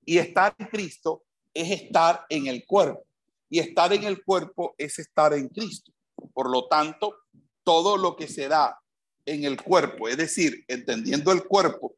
[0.06, 1.22] Y estar en Cristo
[1.54, 3.04] es estar en el cuerpo
[3.48, 5.92] y estar en el cuerpo es estar en Cristo.
[6.32, 7.14] Por lo tanto,
[7.62, 8.80] todo lo que se da
[9.24, 11.94] en el cuerpo, es decir, entendiendo el cuerpo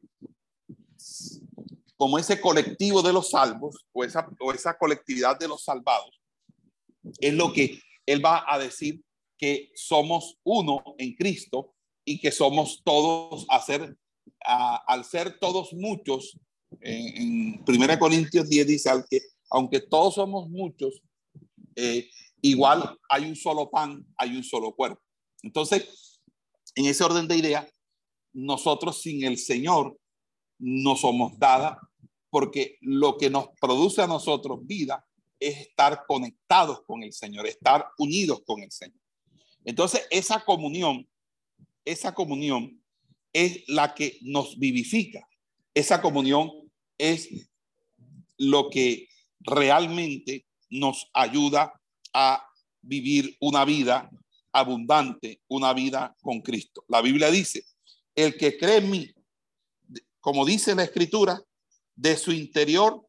[1.95, 6.21] como ese colectivo de los salvos o esa, o esa colectividad de los salvados,
[7.19, 9.01] es lo que él va a decir
[9.35, 11.73] que somos uno en Cristo
[12.05, 13.97] y que somos todos a ser,
[14.41, 16.37] al ser todos muchos.
[16.81, 21.01] En, en 1 Corintios 10 dice al que aunque todos somos muchos,
[21.75, 22.09] eh,
[22.41, 25.01] igual hay un solo pan, hay un solo cuerpo.
[25.43, 26.21] Entonces,
[26.75, 27.67] en ese orden de ideas,
[28.33, 29.97] nosotros sin el Señor
[30.59, 31.79] no somos nada,
[32.29, 35.05] porque lo que nos produce a nosotros vida
[35.39, 38.99] es estar conectados con el Señor, estar unidos con el Señor.
[39.63, 41.07] Entonces, esa comunión,
[41.85, 42.81] esa comunión
[43.33, 45.27] es la que nos vivifica.
[45.73, 46.51] Esa comunión
[46.97, 47.29] es
[48.37, 49.07] lo que
[49.47, 51.73] realmente nos ayuda
[52.13, 52.45] a
[52.81, 54.09] vivir una vida
[54.51, 56.83] abundante, una vida con Cristo.
[56.87, 57.63] La Biblia dice,
[58.13, 59.13] el que cree en mí,
[60.19, 61.41] como dice la escritura,
[61.95, 63.07] de su interior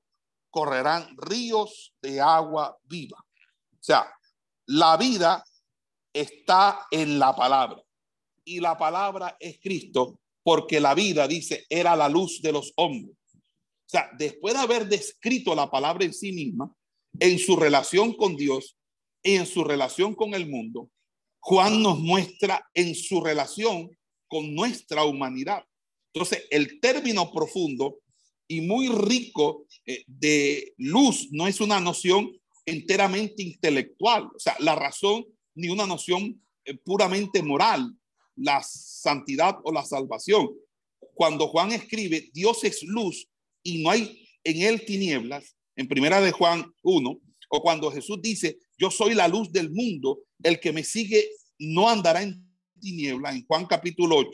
[0.50, 3.18] correrán ríos de agua viva.
[3.72, 4.08] O sea,
[4.66, 5.44] la vida
[6.12, 7.82] está en la palabra
[8.44, 13.17] y la palabra es Cristo porque la vida, dice, era la luz de los hombres.
[13.88, 16.70] O sea, después de haber descrito la palabra en sí misma,
[17.18, 18.76] en su relación con Dios
[19.22, 20.90] y en su relación con el mundo,
[21.40, 23.90] Juan nos muestra en su relación
[24.28, 25.64] con nuestra humanidad.
[26.12, 28.00] Entonces, el término profundo
[28.46, 32.30] y muy rico eh, de luz no es una noción
[32.66, 35.24] enteramente intelectual, o sea, la razón
[35.54, 37.90] ni una noción eh, puramente moral,
[38.36, 40.50] la santidad o la salvación.
[41.14, 43.26] Cuando Juan escribe, Dios es luz,
[43.62, 48.58] y no hay en él tinieblas, en primera de Juan 1, o cuando Jesús dice,
[48.78, 52.44] yo soy la luz del mundo, el que me sigue no andará en
[52.80, 54.30] tinieblas, en Juan capítulo 8.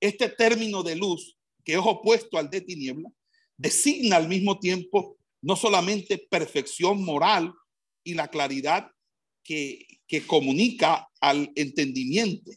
[0.00, 3.10] Este término de luz, que es opuesto al de tiniebla,
[3.56, 7.52] designa al mismo tiempo no solamente perfección moral
[8.04, 8.90] y la claridad
[9.42, 12.50] que, que comunica al entendimiento.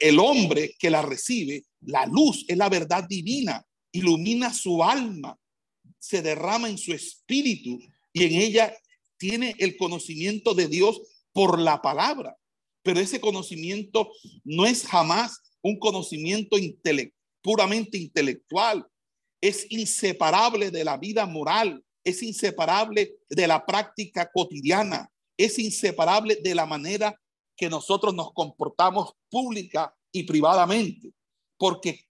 [0.00, 5.38] El hombre que la recibe, la luz es la verdad divina ilumina su alma,
[5.98, 7.78] se derrama en su espíritu
[8.12, 8.74] y en ella
[9.16, 11.00] tiene el conocimiento de Dios
[11.32, 12.36] por la palabra.
[12.82, 14.10] Pero ese conocimiento
[14.44, 16.56] no es jamás un conocimiento
[17.42, 18.86] puramente intelectual,
[19.40, 26.54] es inseparable de la vida moral, es inseparable de la práctica cotidiana, es inseparable de
[26.54, 27.20] la manera
[27.56, 31.12] que nosotros nos comportamos pública y privadamente,
[31.56, 32.07] porque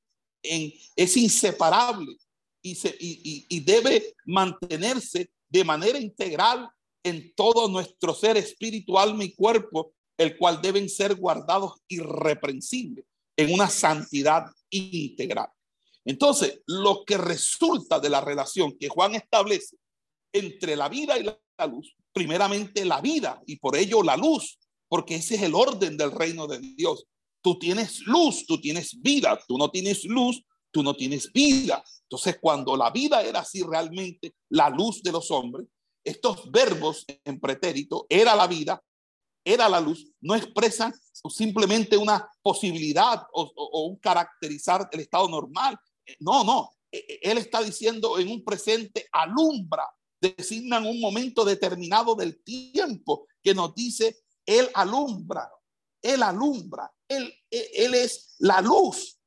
[0.97, 2.17] es inseparable
[2.63, 6.69] y, y, debe mantenerse de manera integral
[7.03, 13.05] en todo nuestro ser espiritual, mi cuerpo, el cual deben ser guardados irreprensibles
[13.37, 15.49] en una santidad integral.
[16.05, 19.77] Entonces, lo que resulta de la relación que Juan establece
[20.33, 25.17] entre la vida y la luz, primeramente la vida y por ello la luz, porque
[25.17, 27.07] ese es el orden del reino de Dios.
[27.41, 31.83] Tú tienes luz, tú tienes vida, tú no tienes luz, tú no tienes vida.
[32.03, 35.67] Entonces, cuando la vida era así realmente la luz de los hombres,
[36.05, 38.83] estos verbos en pretérito, era la vida,
[39.45, 40.93] era la luz, no expresan
[41.29, 45.79] simplemente una posibilidad o, un caracterizar el estado normal.
[46.21, 46.71] No, no.
[46.91, 49.87] E, e, él está diciendo en un presente alumbra,
[50.21, 54.19] designan un momento determinado del tiempo que nos dice
[54.49, 55.47] él alumbra,
[56.03, 59.19] él alumbra, él, es la luz.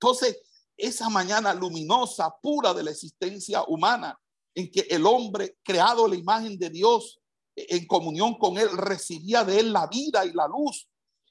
[0.00, 0.38] Entonces,
[0.76, 4.18] esa mañana luminosa, pura de la existencia humana,
[4.54, 7.20] en que el hombre creado la imagen de Dios
[7.56, 10.88] en comunión con él recibía de él la vida y la luz.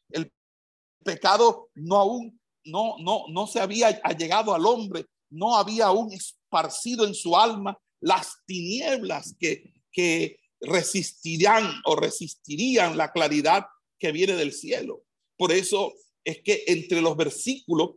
[0.09, 0.31] El
[1.03, 7.05] pecado no aún no no no se había llegado al hombre, no había aún esparcido
[7.05, 13.65] en su alma las tinieblas que que resistirían o resistirían la claridad
[14.03, 15.05] que viene del cielo.
[15.37, 15.93] Por eso
[16.25, 17.91] es que entre los versículos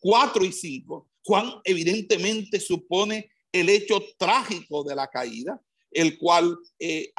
[0.00, 5.62] 4 eh, y 5, Juan evidentemente supone el hecho trágico de la caída,
[5.92, 7.12] el cual eh,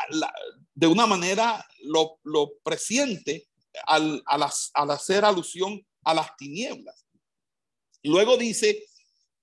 [0.75, 3.47] de una manera lo, lo presiente
[3.87, 7.05] al, al hacer alusión a las tinieblas.
[8.03, 8.85] Luego dice,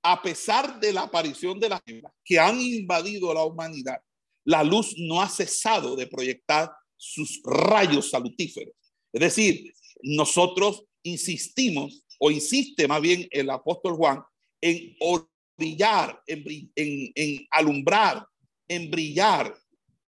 [0.02, 1.80] a pesar de la aparición de las
[2.22, 4.02] que han invadido la humanidad,
[4.44, 8.74] la luz no ha cesado de proyectar sus rayos salutíferos.
[9.12, 9.72] Es decir,
[10.02, 14.22] nosotros insistimos, o insiste más bien el apóstol Juan,
[14.60, 14.96] en
[15.56, 18.26] brillar, en, alumbrar,
[18.68, 19.56] en brillar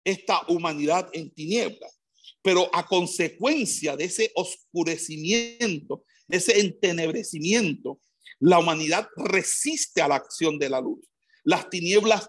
[0.05, 1.99] esta humanidad en tinieblas.
[2.43, 8.01] Pero a consecuencia de ese oscurecimiento, ese entenebrecimiento,
[8.41, 11.01] la humanidad resiste a la acción de la luz.
[11.45, 12.29] Las tinieblas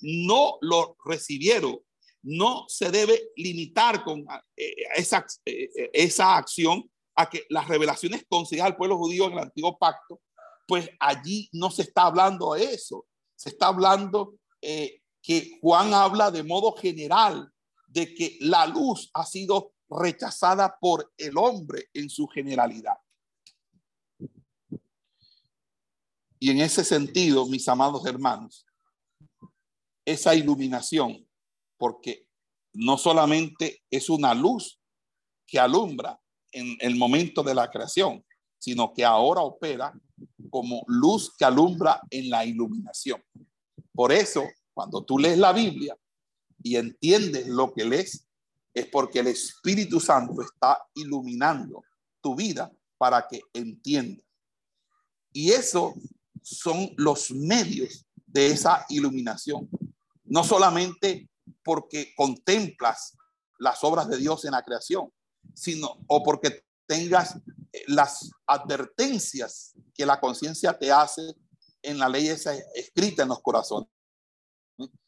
[0.00, 1.80] no lo recibieron.
[2.22, 8.66] No se debe limitar con eh, esa, eh, esa acción a que las revelaciones concedidas
[8.66, 10.20] al pueblo judío en el antiguo pacto,
[10.66, 13.06] pues allí no se está hablando de eso.
[13.36, 17.50] Se está hablando eh, que Juan habla de modo general
[17.88, 22.96] de que la luz ha sido rechazada por el hombre en su generalidad.
[26.38, 28.64] Y en ese sentido, mis amados hermanos,
[30.06, 31.28] esa iluminación,
[31.80, 32.26] porque
[32.74, 34.78] no solamente es una luz
[35.46, 36.20] que alumbra
[36.52, 38.22] en el momento de la creación,
[38.58, 39.98] sino que ahora opera
[40.50, 43.24] como luz que alumbra en la iluminación.
[43.94, 45.96] Por eso, cuando tú lees la Biblia
[46.62, 48.28] y entiendes lo que lees,
[48.74, 51.82] es porque el Espíritu Santo está iluminando
[52.20, 54.26] tu vida para que entiendas.
[55.32, 55.94] Y eso
[56.42, 59.66] son los medios de esa iluminación
[60.30, 61.28] no solamente
[61.62, 63.16] porque contemplas
[63.58, 65.12] las obras de Dios en la creación,
[65.54, 67.36] sino o porque tengas
[67.72, 71.22] eh, las advertencias que la conciencia te hace
[71.82, 73.88] en la ley escrita en los corazones,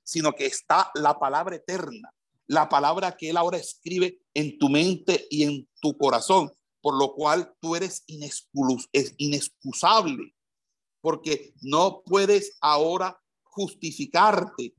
[0.02, 2.14] sino que está la palabra eterna,
[2.46, 7.14] la palabra que Él ahora escribe en tu mente y en tu corazón, por lo
[7.14, 8.04] cual tú eres
[9.16, 10.34] inexcusable,
[11.00, 14.74] porque no puedes ahora justificarte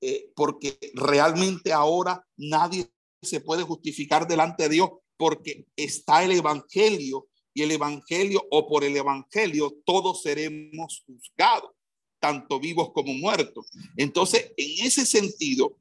[0.00, 2.88] eh, porque realmente ahora nadie
[3.22, 8.84] se puede justificar delante de Dios porque está el Evangelio y el Evangelio o por
[8.84, 11.72] el Evangelio todos seremos juzgados,
[12.20, 13.66] tanto vivos como muertos.
[13.96, 15.76] Entonces, en ese sentido,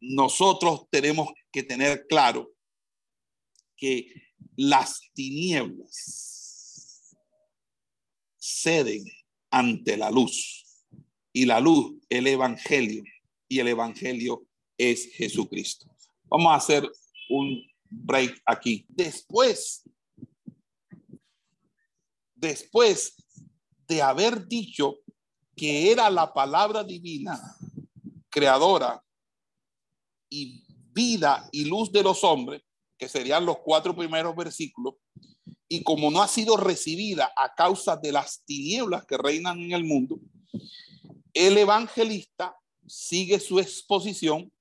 [0.00, 2.52] nosotros tenemos que tener claro
[3.76, 4.12] que
[4.56, 7.16] las tinieblas
[8.38, 9.04] ceden
[9.50, 10.64] ante la luz
[11.32, 13.04] y la luz, el Evangelio,
[13.50, 14.46] y el Evangelio
[14.78, 15.84] es Jesucristo.
[16.26, 16.88] Vamos a hacer
[17.28, 18.86] un break aquí.
[18.88, 19.82] Después,
[22.36, 23.16] después
[23.88, 24.98] de haber dicho
[25.56, 27.38] que era la palabra divina,
[28.30, 29.02] creadora
[30.30, 32.62] y vida y luz de los hombres,
[32.96, 34.94] que serían los cuatro primeros versículos,
[35.68, 39.82] y como no ha sido recibida a causa de las tinieblas que reinan en el
[39.82, 40.20] mundo,
[41.34, 42.54] el evangelista
[42.90, 44.52] sigue su exposición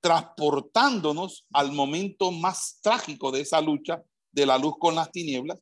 [0.00, 5.58] transportándonos al momento más trágico de esa lucha de la luz con las tinieblas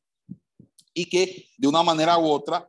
[0.93, 2.67] y que de una manera u otra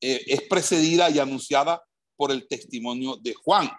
[0.00, 1.82] eh, es precedida y anunciada
[2.16, 3.70] por el testimonio de Juan.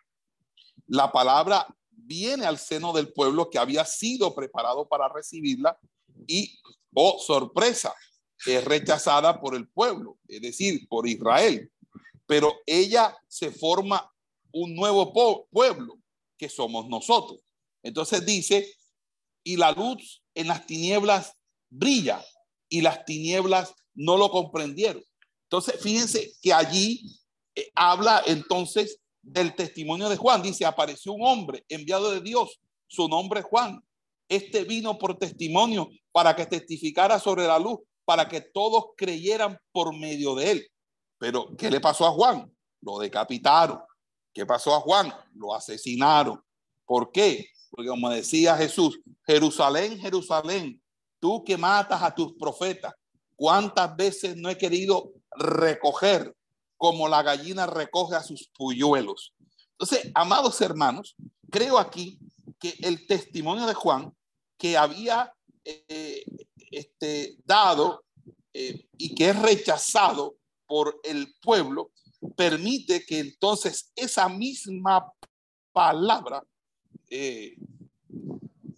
[0.87, 5.77] La palabra viene al seno del pueblo que había sido preparado para recibirla
[6.27, 6.59] y,
[6.93, 7.93] oh sorpresa,
[8.45, 11.71] es rechazada por el pueblo, es decir, por Israel.
[12.25, 14.12] Pero ella se forma
[14.53, 15.11] un nuevo
[15.51, 15.99] pueblo
[16.37, 17.39] que somos nosotros.
[17.83, 18.73] Entonces dice,
[19.43, 21.35] y la luz en las tinieblas
[21.69, 22.23] brilla
[22.69, 25.03] y las tinieblas no lo comprendieron.
[25.43, 27.19] Entonces, fíjense que allí
[27.55, 30.41] eh, habla entonces del testimonio de Juan.
[30.41, 33.83] Dice, apareció un hombre enviado de Dios, su nombre es Juan.
[34.29, 39.95] Este vino por testimonio para que testificara sobre la luz, para que todos creyeran por
[39.95, 40.67] medio de él.
[41.19, 42.51] Pero, ¿qué le pasó a Juan?
[42.81, 43.79] Lo decapitaron.
[44.33, 45.13] ¿Qué pasó a Juan?
[45.35, 46.43] Lo asesinaron.
[46.85, 47.49] ¿Por qué?
[47.69, 50.81] Porque como decía Jesús, Jerusalén, Jerusalén,
[51.19, 52.93] tú que matas a tus profetas,
[53.35, 56.35] ¿cuántas veces no he querido recoger
[56.77, 59.33] como la gallina recoge a sus polluelos?
[59.71, 61.15] Entonces, amados hermanos,
[61.49, 62.19] creo aquí
[62.59, 64.13] que el testimonio de Juan
[64.57, 66.23] que había eh,
[66.71, 68.03] este, dado
[68.53, 70.35] eh, y que es rechazado
[70.67, 71.91] por el pueblo,
[72.35, 75.11] permite que entonces esa misma
[75.71, 76.43] palabra
[77.09, 77.55] eh,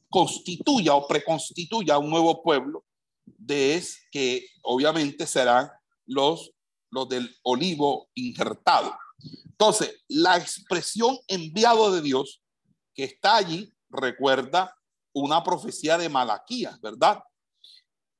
[0.09, 2.85] constituya o preconstituya un nuevo pueblo,
[3.25, 5.69] de es que obviamente serán
[6.05, 6.51] los,
[6.89, 8.97] los del olivo injertado.
[9.45, 12.41] Entonces, la expresión enviado de Dios
[12.93, 14.75] que está allí recuerda
[15.13, 17.19] una profecía de Malaquías, ¿verdad?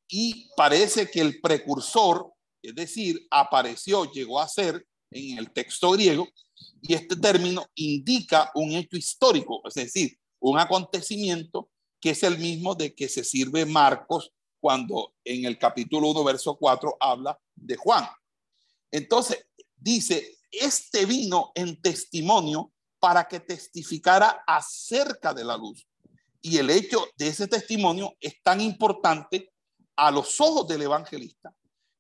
[0.08, 4.86] Y parece que el precursor, es decir, apareció, llegó a ser
[5.16, 6.28] en el texto griego,
[6.82, 12.76] y este término indica un hecho histórico, es decir, un acontecimiento que es el mismo
[12.76, 18.06] de que se sirve Marcos cuando en el capítulo 1, verso 4 habla de Juan.
[18.92, 25.88] Entonces, dice, este vino en testimonio para que testificara acerca de la luz.
[26.42, 29.52] Y el hecho de ese testimonio es tan importante
[29.96, 31.56] a los ojos del evangelista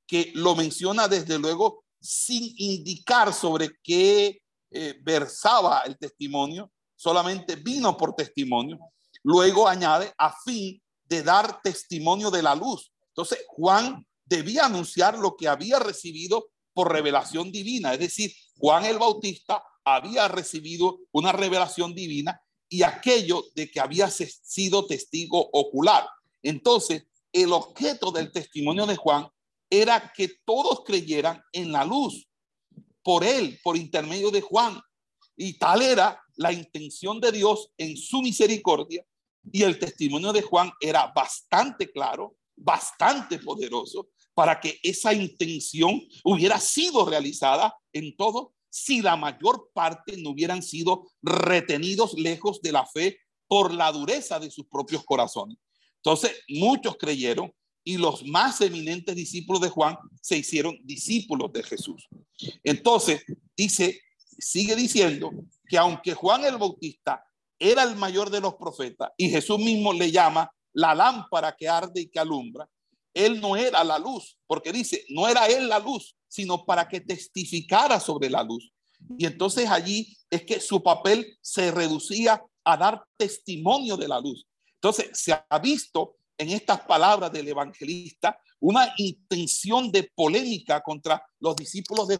[0.06, 4.42] que lo menciona desde luego sin indicar sobre qué
[4.72, 8.80] eh, versaba el testimonio, solamente vino por testimonio.
[9.24, 12.92] Luego añade a fin de dar testimonio de la luz.
[13.08, 19.00] Entonces Juan debía anunciar lo que había recibido por revelación divina, es decir, Juan el
[19.00, 26.06] Bautista había recibido una revelación divina y aquello de que había sido testigo ocular.
[26.42, 29.28] Entonces, el objeto del testimonio de Juan
[29.70, 32.28] era que todos creyeran en la luz
[33.04, 34.82] por él, por intermedio de Juan.
[35.38, 39.06] Y tal era la intención de Dios en su misericordia.
[39.52, 46.60] Y el testimonio de Juan era bastante claro, bastante poderoso, para que esa intención hubiera
[46.60, 52.86] sido realizada en todo si la mayor parte no hubieran sido retenidos lejos de la
[52.86, 55.58] fe por la dureza de sus propios corazones.
[55.98, 57.54] Entonces, muchos creyeron
[57.88, 62.08] y los más eminentes discípulos de Juan se hicieron discípulos de Jesús.
[62.64, 63.24] Entonces,
[63.56, 64.02] dice,
[64.38, 65.30] sigue diciendo
[65.70, 67.24] que aunque Juan el Bautista
[67.60, 72.02] era el mayor de los profetas y Jesús mismo le llama la lámpara que arde
[72.02, 72.68] y que alumbra,
[73.14, 77.00] él no era la luz, porque dice, no era él la luz, sino para que
[77.00, 78.74] testificara sobre la luz.
[79.18, 84.46] Y entonces allí es que su papel se reducía a dar testimonio de la luz.
[84.74, 91.56] Entonces se ha visto en estas palabras del evangelista una intención de polémica contra los
[91.56, 92.20] discípulos de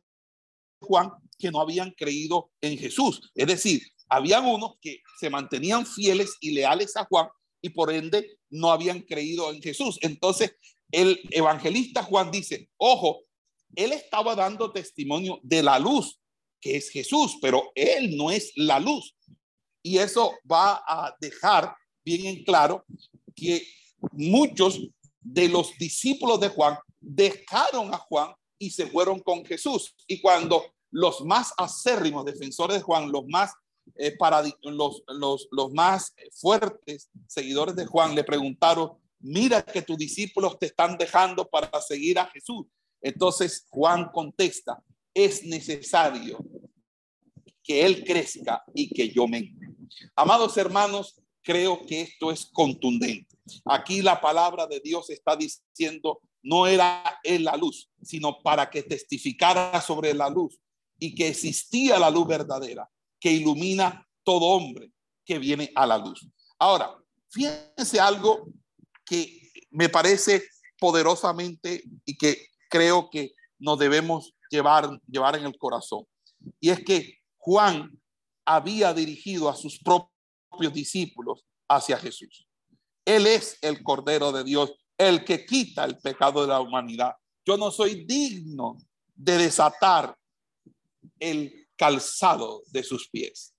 [0.80, 3.32] Juan que no habían creído en Jesús.
[3.34, 7.28] Es decir, habían unos que se mantenían fieles y leales a Juan
[7.62, 9.98] y por ende no habían creído en Jesús.
[10.02, 10.56] Entonces,
[10.92, 13.24] el evangelista Juan dice, ojo,
[13.76, 16.20] él estaba dando testimonio de la luz,
[16.62, 19.16] que es Jesús, pero él no es la luz.
[19.84, 22.86] Y eso va a dejar bien en claro
[23.36, 23.66] que
[24.12, 24.80] muchos
[25.22, 29.96] de los discípulos de Juan dejaron a Juan y se fueron con Jesús.
[30.08, 33.54] Y cuando los más acérrimos defensores de Juan, los más,
[33.96, 39.98] eh, para, los, los, los más fuertes seguidores de Juan le preguntaron, mira que tus
[39.98, 42.66] discípulos te están dejando para seguir a Jesús.
[43.02, 44.82] Entonces Juan contesta,
[45.14, 46.38] es necesario
[47.64, 49.54] que Él crezca y que yo me.
[50.16, 53.35] Amados hermanos, creo que esto es contundente.
[53.66, 58.84] Aquí la palabra de Dios está diciendo, no era Él la luz, sino para que
[58.84, 60.60] testificara sobre la luz
[61.00, 62.90] y que existía la luz verdadera
[63.20, 64.92] que ilumina todo hombre
[65.26, 66.28] que viene a la luz.
[66.60, 66.96] Ahora,
[67.30, 68.48] fíjense algo
[69.06, 70.44] que me parece
[70.80, 76.06] poderosamente y que creo que nos debemos llevar, llevar en el corazón.
[76.60, 78.00] Y es que Juan
[78.46, 82.45] había dirigido a sus propios discípulos hacia Jesús.
[83.06, 87.14] Él es el Cordero de Dios, el que quita el pecado de la humanidad.
[87.46, 88.78] Yo no soy digno
[89.14, 90.18] de desatar
[91.20, 93.54] el calzado de sus pies.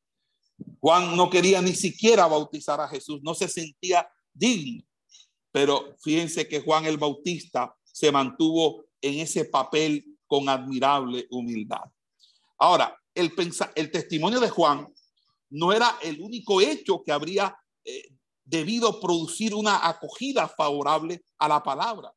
[0.81, 4.83] Juan no quería ni siquiera bautizar a Jesús, no se sentía digno.
[5.53, 11.83] Pero fíjense que Juan el Bautista se mantuvo en ese papel con admirable humildad.
[12.59, 13.33] Ahora, el,
[13.75, 14.87] el testimonio de Juan
[15.51, 18.16] no era el único hecho que habría eh,
[18.47, 22.13] debido producir una acogida favorable a la palabra.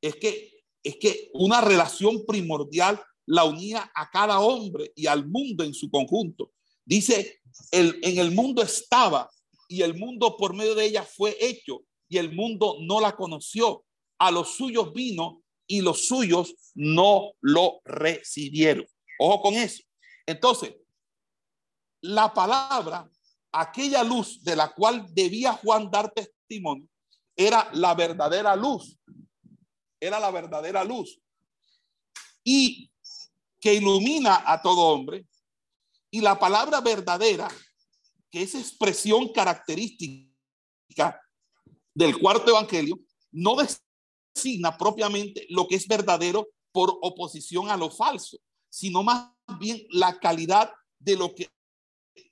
[0.00, 5.64] Es que, es que una relación primordial la unía a cada hombre y al mundo
[5.64, 6.52] en su conjunto.
[6.84, 9.30] Dice, el, en el mundo estaba
[9.68, 13.84] y el mundo por medio de ella fue hecho y el mundo no la conoció.
[14.18, 18.86] A los suyos vino y los suyos no lo recibieron.
[19.18, 19.82] Ojo con eso.
[20.26, 20.74] Entonces,
[22.02, 23.10] la palabra,
[23.52, 26.88] aquella luz de la cual debía Juan dar testimonio,
[27.36, 28.98] era la verdadera luz.
[30.00, 31.20] Era la verdadera luz.
[32.42, 32.90] Y
[33.60, 35.26] que ilumina a todo hombre.
[36.10, 37.48] Y la palabra verdadera,
[38.30, 41.20] que es expresión característica
[41.94, 42.98] del cuarto evangelio,
[43.30, 43.56] no
[44.34, 48.38] designa propiamente lo que es verdadero por oposición a lo falso,
[48.68, 51.48] sino más bien la calidad de lo que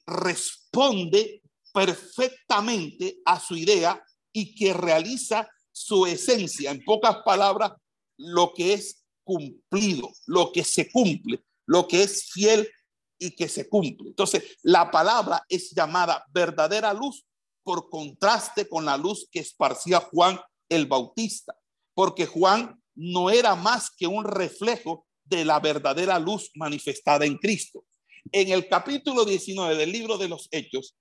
[0.07, 1.42] responde
[1.72, 6.70] perfectamente a su idea y que realiza su esencia.
[6.70, 7.72] En pocas palabras,
[8.16, 12.68] lo que es cumplido, lo que se cumple, lo que es fiel
[13.18, 14.09] y que se cumple.
[14.09, 17.24] Entonces, la palabra es llamada verdadera luz
[17.62, 21.55] por contraste con la luz que esparcía Juan el Bautista,
[21.94, 27.84] porque Juan no era más que un reflejo de la verdadera luz manifestada en Cristo.
[28.33, 30.97] En el capítulo 19 del libro de los Hechos,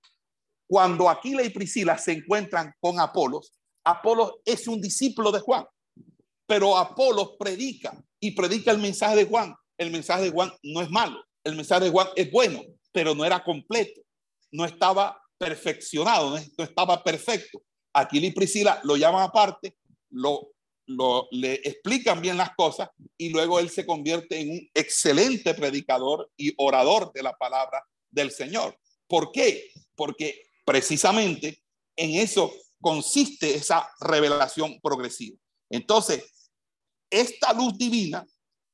[0.68, 3.52] cuando Aquila y Priscila se encuentran con Apolos,
[3.84, 5.64] Apolos es un discípulo de Juan,
[6.46, 9.54] pero Apolos predica y predica el mensaje de Juan.
[9.78, 12.60] El mensaje de Juan no es malo, el mensaje de Juan es bueno,
[12.92, 14.00] pero no era completo,
[14.52, 17.62] no estaba perfeccionado, no estaba perfecto.
[17.94, 19.76] Aquila y Priscila lo llaman aparte,
[20.10, 20.52] lo
[21.30, 26.52] le explican bien las cosas y luego él se convierte en un excelente predicador y
[26.56, 28.78] orador de la palabra del Señor.
[29.06, 29.70] ¿Por qué?
[29.94, 31.62] Porque precisamente
[31.96, 35.36] en eso consiste esa revelación progresiva.
[35.68, 36.24] Entonces,
[37.10, 38.26] esta luz divina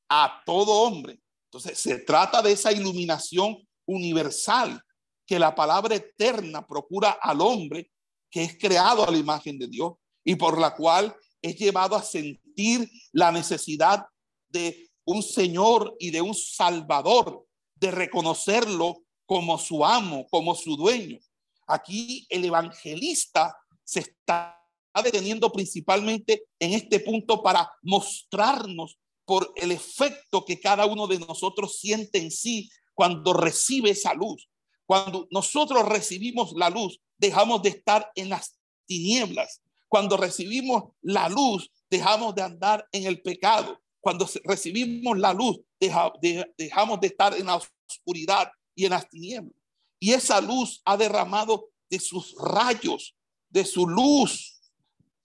[0.08, 1.20] a todo hombre.
[1.46, 3.56] Entonces, se trata de esa iluminación
[3.86, 4.80] universal
[5.26, 7.90] que la palabra eterna procura al hombre
[8.30, 9.94] que es creado a la imagen de Dios
[10.24, 11.16] y por la cual
[11.46, 14.04] es llevado a sentir la necesidad
[14.48, 21.18] de un Señor y de un Salvador, de reconocerlo como su amo, como su dueño.
[21.68, 24.60] Aquí el evangelista se está
[25.02, 31.78] deteniendo principalmente en este punto para mostrarnos por el efecto que cada uno de nosotros
[31.78, 34.48] siente en sí cuando recibe esa luz.
[34.86, 41.70] Cuando nosotros recibimos la luz, dejamos de estar en las tinieblas cuando recibimos la luz,
[41.90, 43.80] dejamos de andar en el pecado.
[44.00, 49.54] Cuando recibimos la luz, dejamos de estar en la oscuridad y en las tinieblas.
[49.98, 53.16] Y esa luz ha derramado de sus rayos,
[53.48, 54.60] de su luz,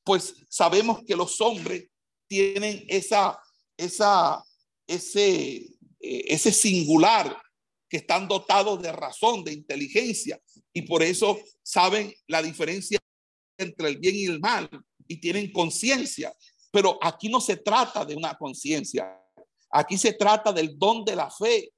[0.03, 1.87] pues sabemos que los hombres
[2.27, 3.39] tienen esa,
[3.77, 4.43] esa,
[4.87, 7.35] ese, eh, ese singular
[7.89, 10.41] que están dotados de razón, de inteligencia,
[10.73, 12.99] y por eso saben la diferencia
[13.61, 14.69] entre el bien y el mal
[15.07, 16.33] y tienen conciencia.
[16.71, 19.17] Pero aquí no se trata de una conciencia.
[19.71, 21.71] Aquí se trata del don de la fe,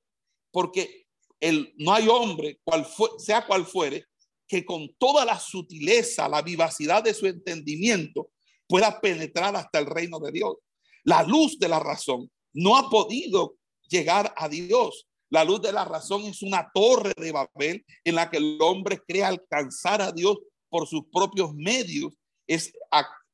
[0.52, 1.08] porque
[1.40, 4.06] el, no hay hombre, cual sea cual fuere,
[4.48, 8.30] que con toda la sutileza, la vivacidad de su entendimiento
[8.68, 10.56] pueda penetrar hasta el reino de Dios.
[11.04, 13.56] La luz de la razón no ha podido
[13.90, 15.08] llegar a Dios.
[15.30, 19.00] La luz de la razón es una torre de Babel en la que el hombre
[19.08, 20.38] cree alcanzar a Dios
[20.74, 22.16] por sus propios medios,
[22.48, 22.74] es,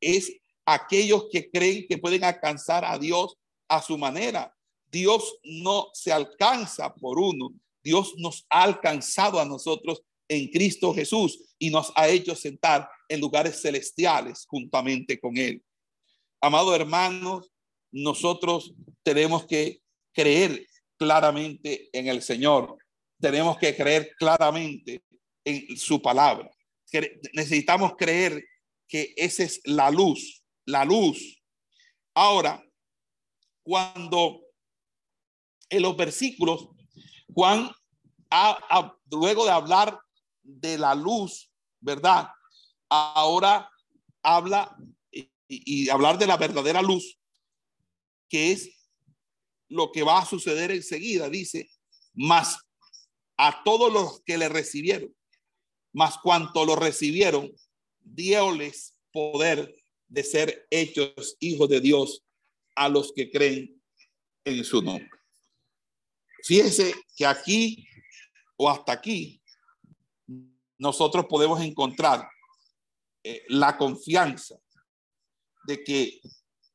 [0.01, 0.29] es
[0.65, 3.37] aquellos que creen que pueden alcanzar a Dios
[3.69, 4.53] a su manera.
[4.91, 11.55] Dios no se alcanza por uno, Dios nos ha alcanzado a nosotros en Cristo Jesús
[11.57, 15.63] y nos ha hecho sentar en lugares celestiales juntamente con Él.
[16.41, 17.49] Amado hermanos,
[17.89, 19.79] nosotros tenemos que
[20.11, 20.67] creer
[20.97, 22.75] claramente en el Señor,
[23.17, 25.01] tenemos que creer claramente
[25.45, 26.51] en su palabra
[27.33, 28.43] necesitamos creer
[28.87, 31.41] que esa es la luz, la luz.
[32.15, 32.63] Ahora,
[33.63, 34.41] cuando
[35.69, 36.69] en los versículos,
[37.33, 37.71] Juan,
[39.11, 39.99] luego de hablar
[40.43, 42.29] de la luz ¿verdad?
[42.89, 43.69] Ahora
[44.23, 44.75] habla
[45.11, 47.19] y, hablar de la verdadera luz,
[48.29, 48.69] que es
[49.69, 51.69] lo que va a suceder enseguida, dice,
[52.13, 52.57] más
[53.37, 55.15] a todos los que le recibieron,
[55.93, 57.51] más cuanto lo recibieron,
[57.99, 59.75] dióles poder
[60.07, 62.23] de ser hechos hijos de Dios
[62.75, 63.81] a los que creen
[64.45, 65.09] en su nombre.
[66.43, 67.87] Fíjese que aquí
[68.57, 69.41] o hasta aquí
[70.77, 72.27] nosotros podemos encontrar
[73.23, 74.55] eh, la confianza
[75.65, 76.21] de que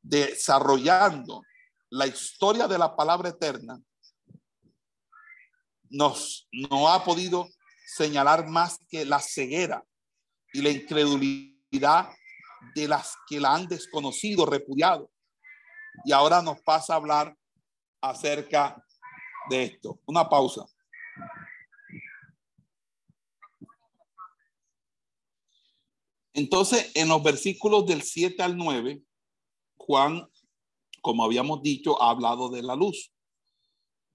[0.02, 1.42] desarrollando
[1.90, 3.80] la historia de la palabra eterna
[5.88, 7.48] nos no ha podido
[7.96, 9.84] señalar más que la ceguera
[10.52, 12.10] y la incredulidad
[12.74, 15.12] de las que la han desconocido, repudiado.
[16.04, 17.36] Y ahora nos pasa a hablar
[18.00, 18.84] acerca
[19.48, 20.00] de esto.
[20.06, 20.66] Una pausa.
[26.32, 29.04] Entonces, en los versículos del 7 al 9,
[29.76, 30.28] Juan,
[31.00, 33.12] como habíamos dicho, ha hablado de la luz.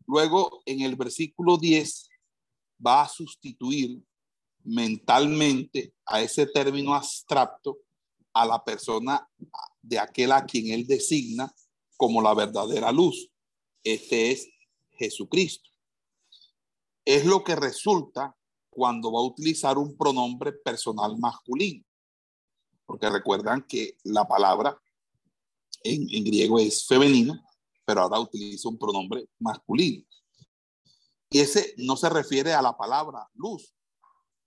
[0.05, 2.08] Luego, en el versículo 10,
[2.85, 4.01] va a sustituir
[4.63, 7.79] mentalmente a ese término abstracto
[8.33, 9.27] a la persona
[9.81, 11.53] de aquel a quien él designa
[11.97, 13.29] como la verdadera luz.
[13.83, 14.49] Este es
[14.91, 15.69] Jesucristo.
[17.05, 18.35] Es lo que resulta
[18.69, 21.83] cuando va a utilizar un pronombre personal masculino
[22.89, 24.75] porque recuerdan que la palabra
[25.83, 27.39] en, griego es femenino,
[27.85, 30.03] pero ahora utiliza un pronombre masculino.
[31.29, 33.73] Y ese no se refiere a la palabra luz,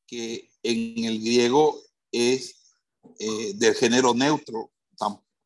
[0.07, 1.81] que en el griego
[2.11, 2.77] es
[3.19, 4.71] eh, del género neutro,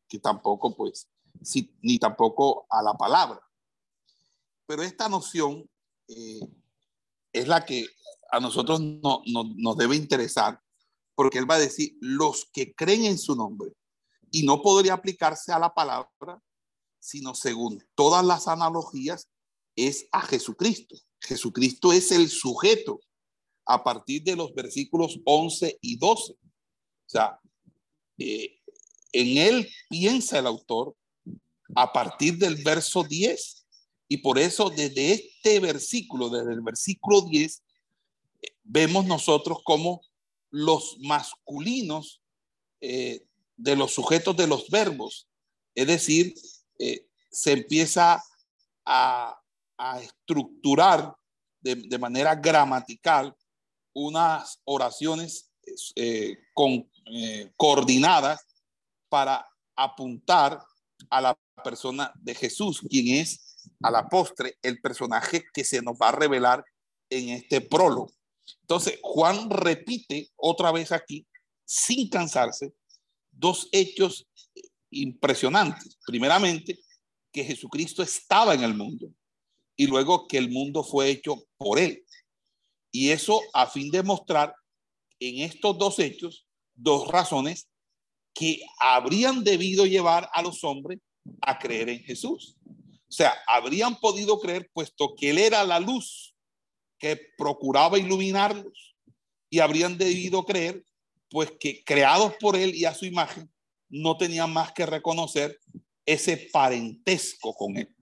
[0.07, 1.07] que tampoco, pues,
[1.81, 3.41] ni tampoco a la palabra.
[4.65, 5.69] Pero esta noción
[6.07, 6.39] eh,
[7.33, 7.85] es la que
[8.31, 10.61] a nosotros no, nos debe interesar
[11.15, 13.73] porque él va a decir los que creen en su nombre.
[14.29, 16.41] Y no podría aplicarse a la palabra,
[16.99, 19.29] sino según todas las analogías,
[19.75, 20.95] es a Jesucristo.
[21.21, 22.99] Jesucristo es el sujeto
[23.65, 26.33] a partir de los versículos 11 y 12.
[26.33, 26.37] O
[27.05, 27.39] sea,
[28.17, 28.59] eh,
[29.11, 30.95] en él piensa el autor
[31.75, 33.65] a partir del verso 10.
[34.09, 37.63] Y por eso desde este versículo, desde el versículo 10,
[38.41, 40.01] eh, vemos nosotros cómo
[40.49, 42.21] los masculinos
[42.79, 43.25] eh,
[43.57, 45.27] de los sujetos de los verbos.
[45.75, 46.33] Es decir,
[46.79, 48.23] eh, se empieza
[48.85, 49.39] a,
[50.01, 51.15] estructurar
[51.61, 53.35] de, manera gramatical
[53.93, 55.51] unas oraciones
[55.95, 56.89] eh, con,
[57.55, 58.39] coordinadas
[59.09, 60.63] para apuntar
[61.09, 65.97] a la persona de Jesús, quien es a la postre el personaje que se nos
[65.97, 66.63] va a revelar
[67.09, 68.11] en este prólogo.
[68.61, 71.25] Entonces, Juan repite otra vez aquí,
[71.65, 72.73] sin cansarse,
[73.31, 74.27] dos hechos
[74.89, 75.97] impresionantes.
[76.05, 76.79] Primeramente,
[77.31, 79.07] que Jesucristo estaba en el mundo
[79.77, 82.03] y luego que el mundo fue hecho por él.
[82.91, 84.53] Y eso a fin de mostrar
[85.19, 87.69] en estos dos hechos dos razones
[88.33, 90.99] que habrían debido llevar a los hombres
[91.41, 92.55] a creer en Jesús.
[92.65, 96.35] O sea, habrían podido creer puesto que él era la luz
[96.99, 98.95] que procuraba iluminarlos
[99.49, 100.83] y habrían debido creer,
[101.29, 103.51] pues que creados por él y a su imagen,
[103.89, 105.59] no tenían más que reconocer
[106.05, 107.96] ese parentesco con él.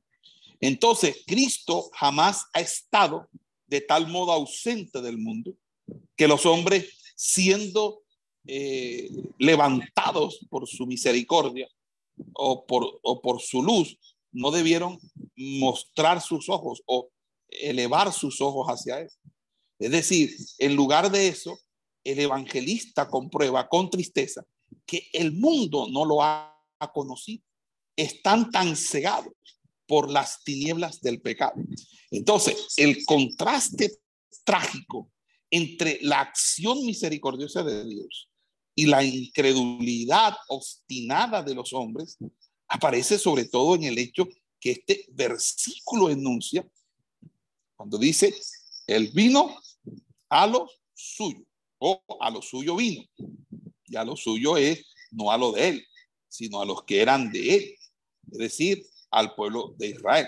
[0.68, 3.30] Entonces, Cristo jamás ha estado
[3.68, 5.56] de tal modo ausente del mundo
[6.16, 8.02] que los hombres, siendo
[8.48, 11.70] eh, levantados por su misericordia
[12.34, 13.98] o por, o por su luz,
[14.32, 15.00] no debieron
[15.36, 17.10] mostrar sus ojos o
[17.50, 19.10] elevar sus ojos hacia él.
[19.78, 21.60] Es decir, en lugar de eso,
[22.04, 24.44] el evangelista comprueba con tristeza
[24.86, 26.52] que el mundo no lo ha
[26.92, 27.44] conocido.
[27.96, 29.34] Están tan cegados
[29.88, 31.54] por las tinieblas del pecado.
[32.12, 34.00] Entonces, el contraste
[34.44, 35.12] trágico
[35.50, 38.30] entre la acción misericordiosa de Dios
[38.76, 42.18] y la incredulidad obstinada de los hombres
[42.68, 44.28] aparece sobre todo en el hecho
[44.60, 46.68] que este versículo enuncia
[47.76, 48.34] cuando dice,
[48.88, 49.60] el vino
[50.30, 51.46] a lo suyo,
[51.78, 53.04] o a lo suyo vino.
[53.88, 55.88] Y a lo suyo es no a lo de él,
[56.28, 57.76] sino a los que eran de él,
[58.32, 60.28] es decir, al pueblo de Israel.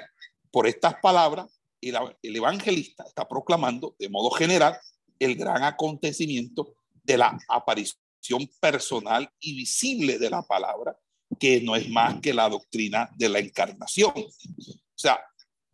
[0.51, 1.47] Por estas palabras,
[1.82, 4.78] el, el evangelista está proclamando de modo general
[5.19, 10.97] el gran acontecimiento de la aparición personal y visible de la palabra,
[11.39, 14.13] que no es más que la doctrina de la encarnación.
[14.15, 15.19] O sea,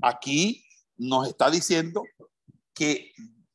[0.01, 0.63] aquí
[0.97, 2.03] nos está diciendo
[2.73, 3.11] que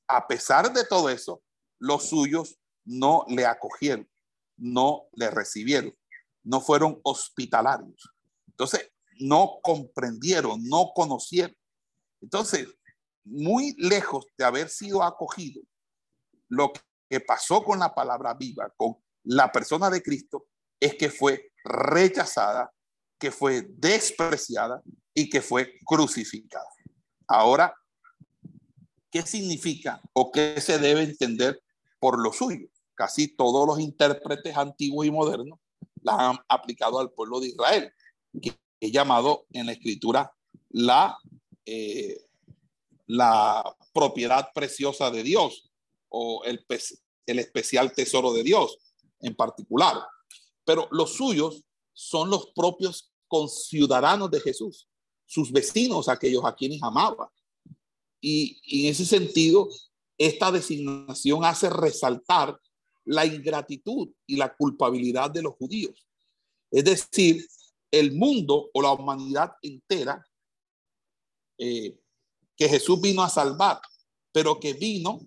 [0.06, 1.42] a pesar de todo eso,
[1.78, 4.08] los suyos no le acogieron,
[4.56, 5.94] no le recibieron,
[6.42, 8.10] no fueron hospitalarios.
[8.48, 11.56] Entonces, no comprendieron, no conocieron.
[12.20, 12.68] Entonces,
[13.24, 15.62] muy lejos de haber sido acogido,
[16.48, 16.72] lo
[17.08, 20.46] que pasó con la palabra viva, con la persona de Cristo,
[20.80, 22.72] es que fue rechazada,
[23.18, 26.68] que fue despreciada y que fue crucificada.
[27.26, 27.74] Ahora,
[29.10, 31.62] ¿qué significa o qué se debe entender
[31.98, 32.68] por lo suyo?
[32.94, 35.58] Casi todos los intérpretes antiguos y modernos
[36.02, 37.92] la han aplicado al pueblo de Israel,
[38.80, 40.32] es llamado en la escritura
[40.70, 41.18] la,
[41.64, 42.20] eh,
[43.06, 45.70] la propiedad preciosa de Dios
[46.08, 46.64] o el,
[47.26, 48.78] el especial tesoro de Dios
[49.20, 49.96] en particular.
[50.64, 54.88] Pero los suyos son los propios conciudadanos de Jesús,
[55.26, 57.30] sus vecinos, aquellos a quienes amaba.
[58.20, 59.68] Y, y en ese sentido,
[60.16, 62.58] esta designación hace resaltar
[63.04, 66.06] la ingratitud y la culpabilidad de los judíos.
[66.70, 67.46] Es decir,
[67.90, 70.24] el mundo o la humanidad entera
[71.58, 71.98] eh,
[72.56, 73.80] que Jesús vino a salvar,
[74.32, 75.20] pero que vino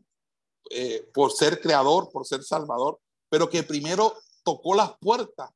[0.69, 2.99] eh, por ser creador, por ser salvador,
[3.29, 5.49] pero que primero tocó las puertas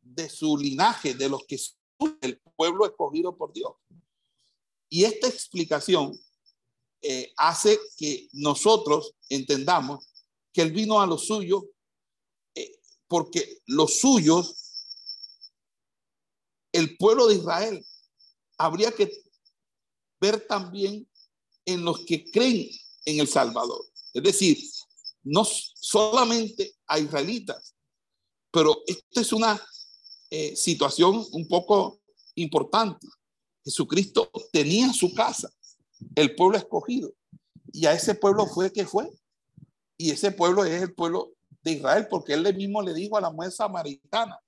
[0.00, 3.72] de su linaje, de los que son el pueblo escogido por Dios.
[4.88, 6.18] Y esta explicación
[7.02, 10.08] eh, hace que nosotros entendamos
[10.52, 11.64] que él vino a los suyos
[13.08, 14.65] porque los suyos
[16.76, 17.84] el pueblo de Israel.
[18.58, 19.10] Habría que
[20.20, 21.08] ver también
[21.64, 22.68] en los que creen
[23.04, 23.84] en el Salvador.
[24.12, 24.58] Es decir,
[25.22, 27.74] no solamente a israelitas,
[28.50, 29.60] pero esta es una
[30.30, 32.00] eh, situación un poco
[32.34, 33.06] importante.
[33.64, 35.50] Jesucristo tenía su casa,
[36.14, 37.12] el pueblo escogido,
[37.72, 39.10] y a ese pueblo fue que fue.
[39.98, 43.30] Y ese pueblo es el pueblo de Israel, porque él mismo le dijo a la
[43.30, 44.38] mujer samaritana,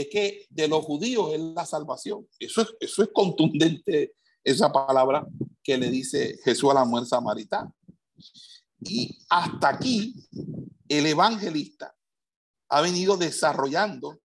[0.00, 2.26] es que de los judíos es la salvación.
[2.38, 5.26] Eso es, eso es contundente, esa palabra
[5.62, 7.72] que le dice Jesús a la mujer samaritana.
[8.80, 10.14] Y hasta aquí
[10.88, 11.92] el evangelista
[12.68, 14.20] ha venido desarrollando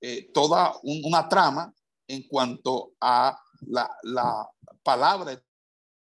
[0.00, 1.74] eh, toda una trama
[2.08, 4.48] en cuanto a la, la
[4.82, 5.38] palabra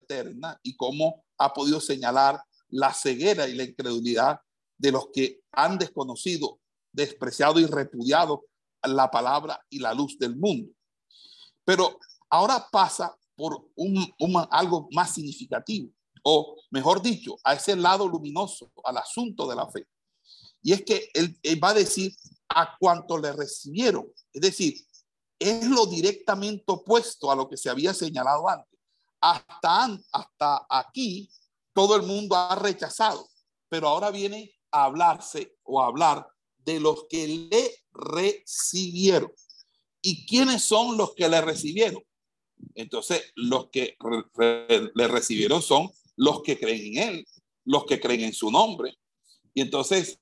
[0.01, 4.41] eterna y cómo ha podido señalar la ceguera y la incredulidad
[4.77, 6.59] de los que han desconocido,
[6.91, 8.43] despreciado y repudiado
[8.83, 10.71] la palabra y la luz del mundo.
[11.63, 11.99] Pero
[12.29, 14.13] ahora pasa por un,
[14.49, 15.91] algo más significativo,
[16.23, 19.87] o mejor dicho, a ese lado luminoso, al asunto de la fe.
[20.61, 22.13] Y es que él, va a decir
[22.49, 24.75] a cuanto le recibieron, es decir,
[25.39, 28.79] es lo directamente opuesto a lo que se había señalado antes.
[29.21, 31.29] Hasta, hasta aquí
[31.73, 33.29] todo el mundo ha rechazado,
[33.69, 36.27] pero ahora viene a hablarse o a hablar
[36.67, 39.31] de los que le recibieron.
[40.01, 42.03] ¿Y quiénes son los que le recibieron?
[42.75, 43.95] Entonces, los que
[44.93, 47.27] le recibieron son los que creen en Él,
[47.63, 48.97] los que creen en su nombre.
[49.53, 50.19] Y entonces,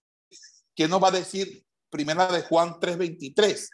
[0.76, 3.68] ¿qué nos va a decir Primera de Juan 3:23?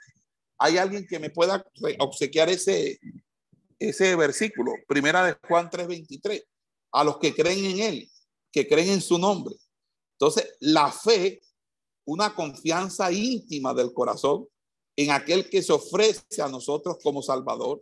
[0.58, 1.66] ¿Hay alguien que me pueda
[2.00, 3.00] obsequiar ese,
[3.80, 4.72] ese versículo?
[4.88, 6.42] Primera de Juan 3:23.
[6.94, 8.12] A los que creen en Él,
[8.50, 9.56] que creen en su nombre.
[10.14, 11.42] Entonces, la fe
[12.12, 14.46] una confianza íntima del corazón
[14.98, 17.82] en aquel que se ofrece a nosotros como Salvador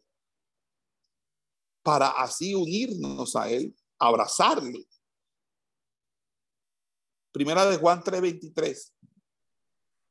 [1.82, 4.86] para así unirnos a Él, abrazarle.
[7.32, 8.94] Primera de Juan 3:23.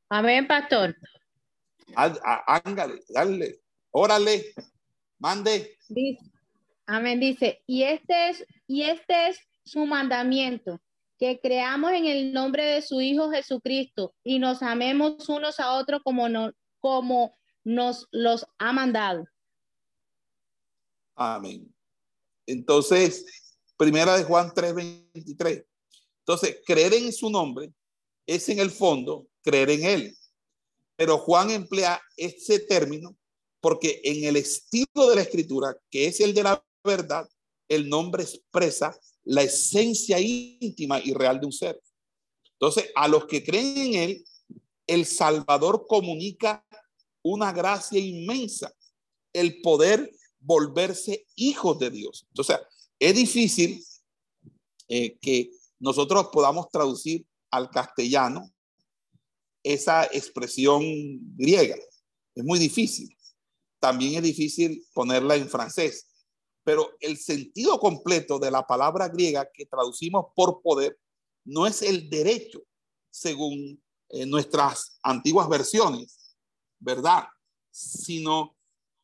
[0.09, 0.93] Amén, pastor.
[1.95, 3.61] Ángale, dale,
[3.91, 4.53] órale,
[5.17, 5.77] mande.
[6.87, 10.81] amén, dice, y este es, y este es su mandamiento,
[11.19, 16.01] que creamos en el nombre de su Hijo Jesucristo y nos amemos unos a otros
[16.01, 19.25] como, no, como nos los ha mandado.
[21.15, 21.71] Amén.
[22.47, 23.25] Entonces,
[23.75, 25.65] primera de Juan 3:23.
[26.19, 27.73] Entonces, creer en su nombre
[28.25, 30.17] es en el fondo creer en él.
[30.95, 33.15] Pero Juan emplea ese término
[33.59, 37.27] porque en el estilo de la escritura, que es el de la verdad,
[37.67, 38.97] el nombre expresa
[39.29, 41.79] la esencia íntima y real de un ser.
[42.53, 44.25] Entonces, a los que creen en Él,
[44.87, 46.65] el Salvador comunica
[47.21, 48.73] una gracia inmensa,
[49.31, 52.25] el poder volverse hijos de Dios.
[52.29, 52.57] Entonces,
[52.97, 53.85] es difícil
[54.87, 58.51] eh, que nosotros podamos traducir al castellano
[59.61, 60.81] esa expresión
[61.37, 61.75] griega.
[62.33, 63.15] Es muy difícil.
[63.79, 66.08] También es difícil ponerla en francés
[66.63, 70.99] pero el sentido completo de la palabra griega que traducimos por poder
[71.45, 72.61] no es el derecho,
[73.09, 76.35] según eh, nuestras antiguas versiones,
[76.79, 77.27] ¿verdad?
[77.71, 78.55] Sino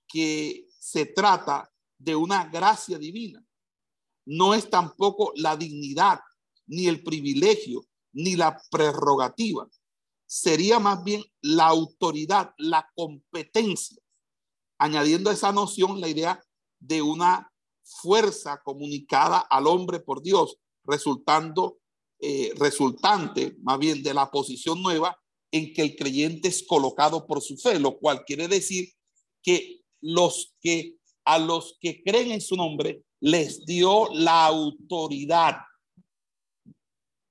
[0.07, 3.43] que se trata de una gracia divina.
[4.25, 6.19] No es tampoco la dignidad,
[6.67, 9.67] ni el privilegio, ni la prerrogativa.
[10.25, 14.01] Sería más bien la autoridad, la competencia,
[14.79, 16.43] añadiendo a esa noción la idea
[16.87, 17.51] de una
[17.83, 21.79] fuerza comunicada al hombre por Dios, resultando
[22.19, 25.19] eh, resultante más bien de la posición nueva
[25.51, 28.89] en que el creyente es colocado por su fe, lo cual quiere decir
[29.41, 35.57] que los que a los que creen en su nombre les dio la autoridad,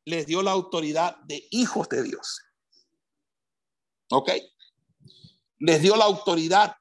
[0.04, 2.40] les dio la autoridad de hijos de Dios.
[4.10, 4.30] ¿Ok?
[5.58, 6.76] Les dio la autoridad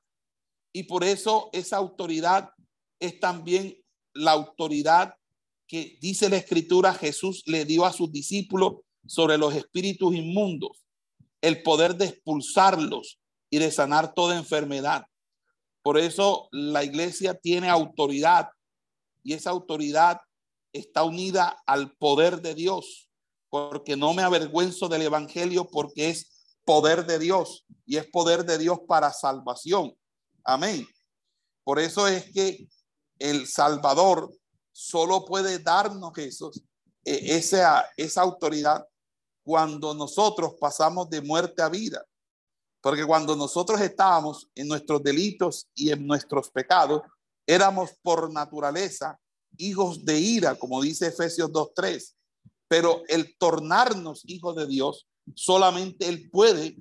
[0.74, 2.53] y por eso esa autoridad
[3.04, 3.78] es también
[4.14, 5.16] la autoridad
[5.68, 8.76] que dice la escritura Jesús le dio a sus discípulos
[9.06, 10.86] sobre los espíritus inmundos,
[11.42, 15.06] el poder de expulsarlos y de sanar toda enfermedad.
[15.82, 18.48] Por eso la iglesia tiene autoridad
[19.22, 20.22] y esa autoridad
[20.72, 23.10] está unida al poder de Dios,
[23.50, 28.58] porque no me avergüenzo del evangelio porque es poder de Dios y es poder de
[28.58, 29.94] Dios para salvación.
[30.46, 30.88] Amén.
[31.66, 32.68] Por eso es que
[33.20, 34.32] el Salvador
[34.72, 36.52] solo puede darnos eso,
[37.06, 38.86] eh, esa, esa autoridad
[39.44, 42.06] cuando nosotros pasamos de muerte a vida.
[42.82, 47.02] Porque cuando nosotros estábamos en nuestros delitos y en nuestros pecados,
[47.48, 49.20] éramos por naturaleza
[49.58, 52.14] hijos de ira, como dice Efesios 2.3.
[52.68, 56.76] Pero el tornarnos hijos de Dios, solamente Él puede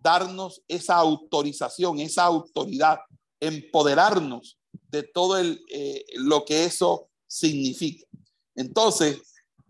[0.00, 2.98] darnos esa autorización, esa autoridad,
[3.40, 4.57] empoderarnos
[4.88, 8.06] de todo el, eh, lo que eso significa.
[8.54, 9.20] Entonces,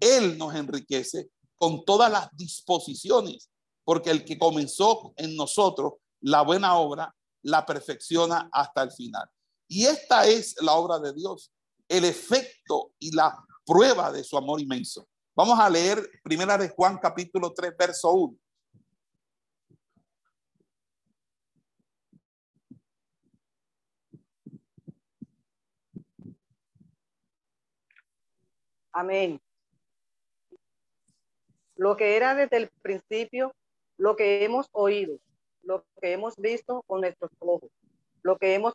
[0.00, 3.50] Él nos enriquece con todas las disposiciones
[3.84, 9.26] porque el que comenzó en nosotros la buena obra, la perfecciona hasta el final.
[9.66, 11.52] Y esta es la obra de Dios,
[11.88, 15.08] el efecto y la prueba de su amor inmenso.
[15.34, 18.36] Vamos a leer primera de Juan capítulo 3, verso 1.
[28.98, 29.40] Amén.
[31.76, 33.54] Lo que era desde el principio,
[33.96, 35.20] lo que hemos oído,
[35.62, 37.70] lo que hemos visto con nuestros ojos,
[38.22, 38.74] lo que hemos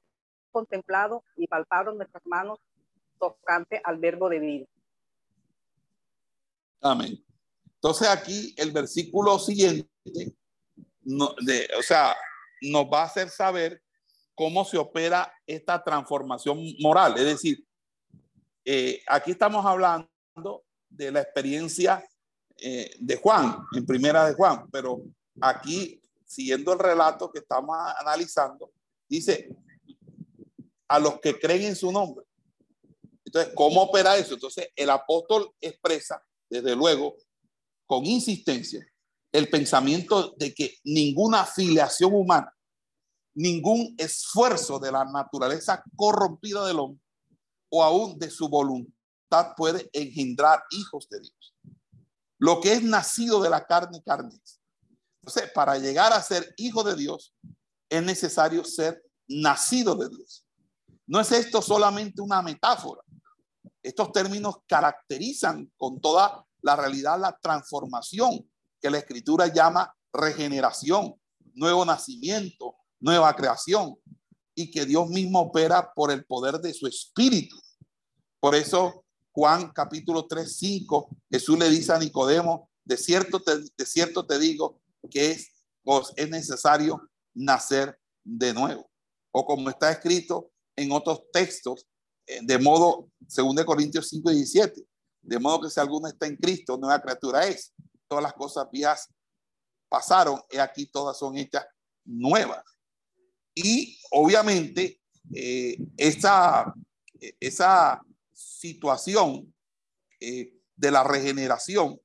[0.49, 2.59] contemplado y palpado en nuestras manos
[3.19, 4.65] tocante al verbo de vida.
[6.79, 7.21] Amén.
[7.75, 9.89] Entonces aquí el versículo siguiente,
[11.01, 12.15] no, de, o sea,
[12.61, 13.83] nos va a hacer saber
[14.35, 17.17] cómo se opera esta transformación moral.
[17.17, 17.67] Es decir,
[18.63, 20.12] eh, aquí estamos hablando
[20.89, 22.03] de la experiencia
[22.57, 25.03] eh, de Juan, en primera de Juan, pero
[25.41, 28.71] aquí, siguiendo el relato que estamos analizando,
[29.07, 29.49] dice,
[30.87, 32.25] a los que creen en su nombre.
[33.25, 34.35] Entonces, ¿cómo opera eso?
[34.35, 37.15] Entonces, el apóstol expresa, desde luego,
[37.87, 38.85] con insistencia,
[39.31, 42.53] el pensamiento de que ninguna afiliación humana,
[43.35, 47.01] ningún esfuerzo de la naturaleza corrompida del hombre
[47.69, 48.92] o aún de su voluntad
[49.57, 51.55] puede engendrar hijos de Dios.
[52.39, 54.39] Lo que es nacido de la carne, carne.
[55.21, 57.33] Entonces, para llegar a ser hijo de Dios,
[57.89, 60.45] es necesario ser nacido de Dios.
[61.07, 63.01] No es esto solamente una metáfora.
[63.81, 68.49] Estos términos caracterizan con toda la realidad la transformación
[68.81, 71.15] que la escritura llama regeneración,
[71.53, 73.95] nuevo nacimiento, nueva creación
[74.55, 77.55] y que Dios mismo opera por el poder de su espíritu.
[78.39, 79.02] Por eso
[79.33, 84.37] Juan capítulo 3, 5, Jesús le dice a Nicodemo, de cierto te, de cierto te
[84.37, 84.79] digo
[85.09, 85.51] que es,
[86.15, 88.87] es necesario nacer de nuevo.
[89.31, 91.87] O como está escrito en otros textos,
[92.27, 94.85] eh, de modo, según de Corintios 5 y 17,
[95.23, 97.73] de modo que si alguno está en Cristo, nueva criatura es.
[98.07, 99.09] Todas las cosas viejas
[99.89, 101.65] pasaron y aquí todas son hechas
[102.05, 102.63] nuevas.
[103.55, 105.01] Y obviamente,
[105.33, 106.71] eh, esa,
[107.39, 107.99] esa
[108.33, 109.53] situación
[110.19, 111.99] eh, de la regeneración,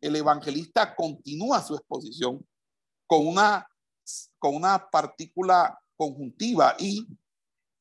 [0.00, 2.46] el evangelista continúa su exposición
[3.06, 3.66] con una,
[4.38, 7.06] con una partícula conjuntiva y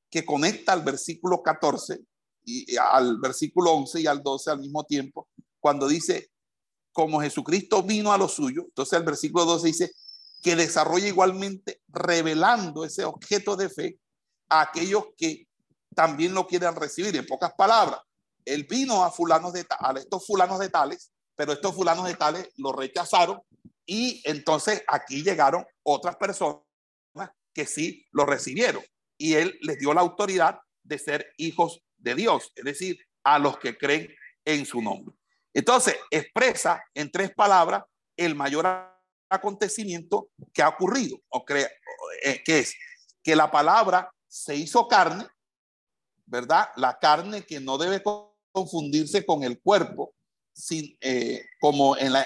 [0.09, 1.99] que conecta al versículo 14
[2.43, 6.31] y al versículo 11 y al 12 al mismo tiempo, cuando dice,
[6.91, 9.91] como Jesucristo vino a lo suyo, entonces el versículo 12 dice,
[10.41, 13.99] que desarrolla igualmente revelando ese objeto de fe
[14.49, 15.47] a aquellos que
[15.95, 17.15] también lo quieren recibir.
[17.15, 17.99] En pocas palabras,
[18.45, 21.11] él vino a fulanos de a estos fulanos de tales
[21.41, 23.41] pero estos fulanos de tales lo rechazaron
[23.83, 26.61] y entonces aquí llegaron otras personas
[27.51, 28.83] que sí lo recibieron
[29.17, 33.57] y él les dio la autoridad de ser hijos de Dios, es decir, a los
[33.57, 34.13] que creen
[34.45, 35.15] en su nombre.
[35.51, 37.85] Entonces, expresa en tres palabras
[38.15, 38.67] el mayor
[39.27, 41.43] acontecimiento que ha ocurrido, o
[42.23, 42.75] eh, que es
[43.23, 45.25] que la palabra se hizo carne,
[46.31, 46.69] ¿verdad?
[46.77, 48.01] La carne que no debe
[48.53, 50.15] confundirse con el cuerpo,
[50.53, 52.25] sin, eh, como en la,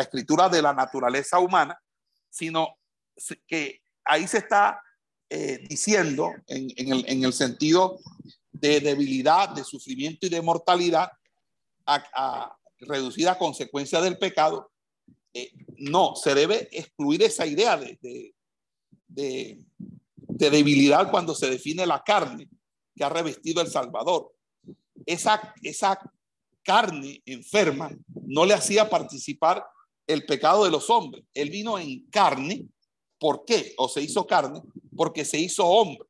[0.00, 1.76] escritura de la naturaleza humana,
[2.30, 2.76] sino
[3.48, 4.80] que ahí se está
[5.28, 7.98] eh, diciendo en, el, sentido
[8.52, 11.10] de debilidad, de sufrimiento y de mortalidad,
[11.86, 14.70] a, reducida a consecuencia del pecado,
[15.34, 18.32] eh, no, se debe excluir esa idea de,
[19.08, 19.58] de,
[20.28, 22.48] debilidad cuando se define la carne
[22.94, 24.32] que ha revestido el Salvador.
[25.06, 25.98] Esa, esa
[26.62, 27.90] carne enferma
[28.26, 29.64] no le hacía participar
[30.06, 31.24] el pecado de los hombres.
[31.34, 32.66] Él vino en carne.
[33.18, 33.74] ¿Por qué?
[33.76, 34.60] O se hizo carne
[34.96, 36.08] porque se hizo hombre.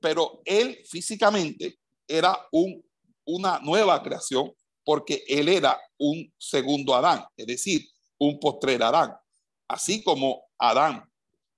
[0.00, 2.82] Pero él físicamente era un,
[3.24, 4.52] una nueva creación
[4.84, 7.86] porque él era un segundo Adán, es decir,
[8.18, 9.14] un postrer Adán.
[9.68, 11.04] Así como Adán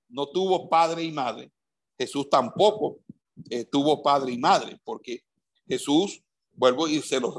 [0.09, 1.51] no tuvo padre y madre,
[1.99, 2.99] Jesús tampoco
[3.51, 5.23] eh, tuvo padre y madre, porque
[5.67, 6.23] Jesús,
[6.53, 7.35] vuelvo y se lo,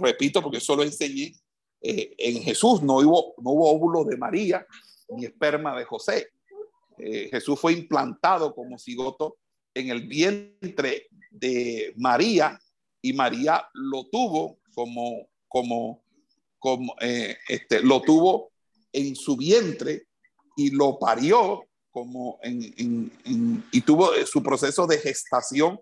[0.00, 1.34] repito porque eso lo enseñé,
[1.80, 4.66] eh, en Jesús no hubo, no hubo óvulo de María
[5.08, 6.28] ni esperma de José.
[6.98, 9.36] Eh, Jesús fue implantado como cigoto
[9.74, 12.58] en el vientre de María
[13.02, 16.04] y María lo tuvo como, como,
[16.58, 18.52] como este, lo tuvo
[18.92, 20.06] en su vientre
[20.56, 23.12] y lo parió como en,
[23.70, 25.78] y tuvo su proceso de gestación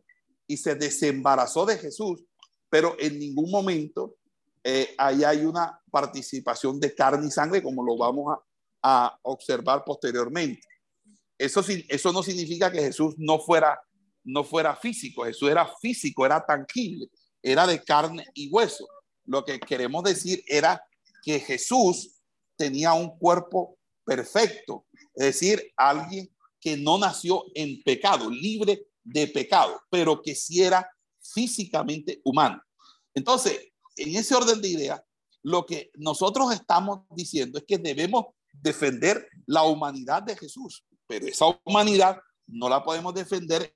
[0.47, 2.23] y se desembarazó de Jesús,
[2.69, 4.17] pero en ningún momento
[4.63, 8.37] eh, ahí hay una participación de carne y sangre como lo vamos
[8.83, 10.61] a, a observar posteriormente.
[11.39, 13.81] Eso, eso no significa que Jesús no fuera,
[14.23, 17.09] no fuera físico, Jesús era físico, era tangible,
[17.43, 18.87] era de carne y hueso.
[19.25, 20.85] Lo que queremos decir era
[21.23, 22.21] que Jesús
[22.55, 26.29] tenía un cuerpo perfecto, es decir, alguien
[26.61, 30.89] que no nació en pecado, libre de pecado, pero que sí era
[31.21, 32.63] físicamente humano.
[33.15, 35.03] Entonces, en ese orden de ideas,
[35.43, 41.47] lo que nosotros estamos diciendo es que debemos defender la humanidad de Jesús, pero esa
[41.65, 43.75] humanidad no la podemos defender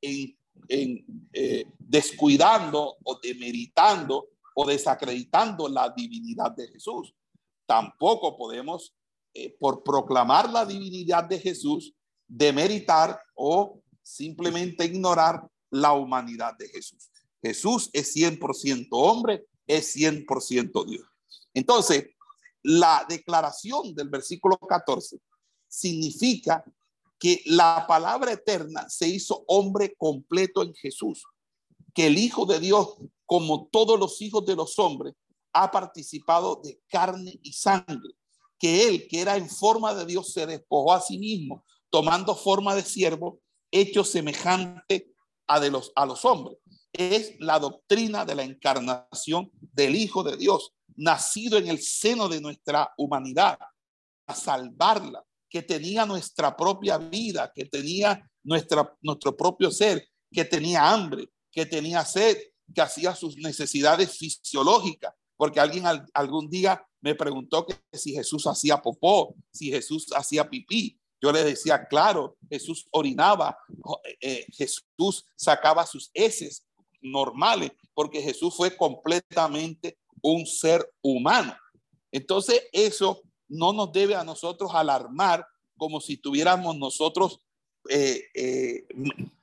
[0.00, 0.36] en,
[1.32, 7.14] eh, descuidando o demeritando o desacreditando la divinidad de Jesús.
[7.66, 8.94] Tampoco podemos
[9.32, 11.94] eh, por proclamar la divinidad de Jesús,
[12.26, 17.10] demeritar o simplemente ignorar la humanidad de Jesús.
[17.40, 21.06] Jesús es 100% hombre, es 100% Dios.
[21.54, 22.08] Entonces,
[22.62, 25.18] la declaración del versículo 14
[25.68, 26.64] significa
[27.18, 31.24] que la palabra eterna se hizo hombre completo en Jesús,
[31.94, 35.14] que el Hijo de Dios, como todos los hijos de los hombres,
[35.52, 38.14] ha participado de carne y sangre
[38.60, 42.76] que él, que era en forma de Dios, se despojó a sí mismo, tomando forma
[42.76, 43.40] de siervo,
[43.72, 45.12] hecho semejante
[45.48, 46.58] a, de los, a los hombres.
[46.92, 52.40] Es la doctrina de la encarnación del Hijo de Dios, nacido en el seno de
[52.40, 53.58] nuestra humanidad,
[54.26, 60.90] a salvarla, que tenía nuestra propia vida, que tenía nuestra, nuestro propio ser, que tenía
[60.90, 62.36] hambre, que tenía sed,
[62.72, 68.80] que hacía sus necesidades fisiológicas, porque alguien algún día me preguntó que si Jesús hacía
[68.80, 70.98] popó, si Jesús hacía pipí.
[71.22, 73.58] Yo le decía, claro, Jesús orinaba,
[74.04, 76.66] eh, eh, Jesús sacaba sus heces
[77.02, 81.54] normales, porque Jesús fue completamente un ser humano.
[82.10, 85.46] Entonces, eso no nos debe a nosotros alarmar
[85.76, 87.40] como si tuviéramos nosotros
[87.88, 88.86] eh,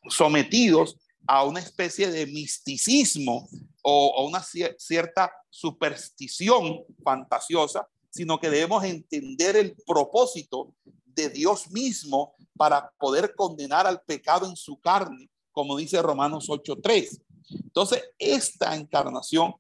[0.10, 0.98] sometidos
[1.28, 3.50] a una especie de misticismo
[3.84, 10.74] o, a una cierta superstición fantasiosa, sino que debemos entender el propósito
[11.06, 17.22] de Dios mismo para poder condenar al pecado en su carne, como dice Romanos 8:3.
[17.50, 19.56] Entonces, esta encarnación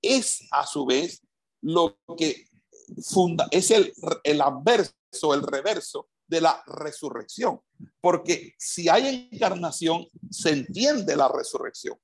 [0.00, 1.22] es a su vez
[1.60, 2.46] lo que
[3.02, 3.92] funda, es el,
[4.24, 7.60] el adverso, el reverso de la resurrección.
[8.00, 11.98] Porque si hay encarnación, se entiende la resurrección.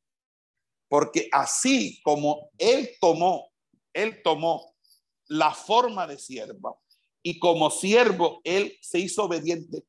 [0.89, 3.51] Porque así como Él tomó,
[3.93, 4.74] Él tomó
[5.27, 6.82] la forma de siervo
[7.23, 9.85] y como siervo Él se hizo obediente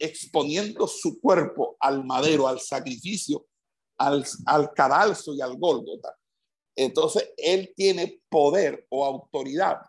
[0.00, 3.46] exponiendo su cuerpo al madero, al sacrificio,
[3.98, 6.16] al, al cadalso y al gólgota.
[6.74, 9.80] entonces él tiene poder o autoridad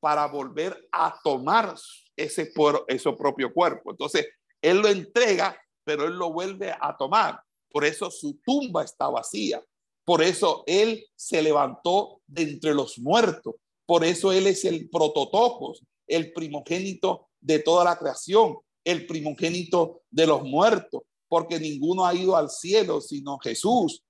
[0.00, 1.76] para volver a tomar
[2.24, 2.52] ese,
[2.88, 3.90] ese propio cuerpo.
[3.90, 4.26] Entonces,
[4.60, 7.40] él lo entrega, pero él lo vuelve a tomar.
[7.70, 9.62] Por eso su tumba está vacía.
[10.04, 13.54] Por eso él se levantó de entre los muertos.
[13.86, 20.26] Por eso él es el prototocos, el primogénito de toda la creación, el primogénito de
[20.26, 24.02] los muertos, porque ninguno ha ido al cielo sino Jesús,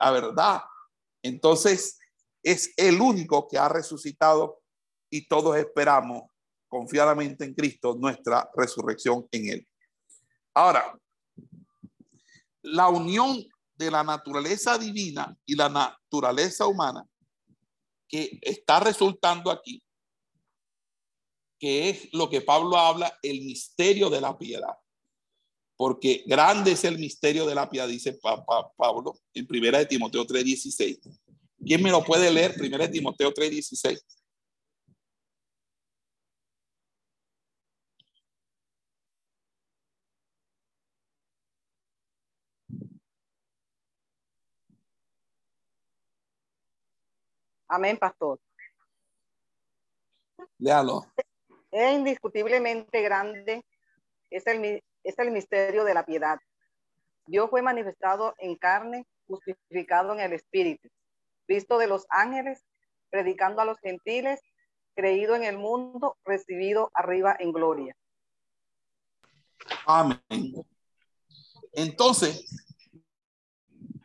[0.00, 0.62] la verdad.
[1.22, 1.98] Entonces
[2.42, 4.60] es el único que ha resucitado
[5.10, 6.22] y todos esperamos
[6.72, 9.68] confiadamente en Cristo nuestra resurrección en Él.
[10.54, 10.98] Ahora,
[12.62, 13.44] la unión
[13.74, 17.06] de la naturaleza divina y la naturaleza humana
[18.08, 19.82] que está resultando aquí,
[21.60, 24.74] que es lo que Pablo habla, el misterio de la piedad.
[25.76, 28.18] Porque grande es el misterio de la piedad, dice
[28.78, 31.00] Pablo en primera de Timoteo 3:16.
[31.66, 32.54] ¿Quién me lo puede leer?
[32.54, 34.21] Primera de Timoteo 3:16.
[47.72, 48.38] Amén, pastor.
[50.58, 51.06] Léalo.
[51.70, 53.64] Es indiscutiblemente grande,
[54.28, 56.38] es el, es el misterio de la piedad.
[57.26, 60.90] Dios fue manifestado en carne, justificado en el Espíritu,
[61.48, 62.62] visto de los ángeles,
[63.08, 64.38] predicando a los gentiles,
[64.94, 67.96] creído en el mundo, recibido arriba en gloria.
[69.86, 70.20] Amén.
[71.72, 72.44] Entonces,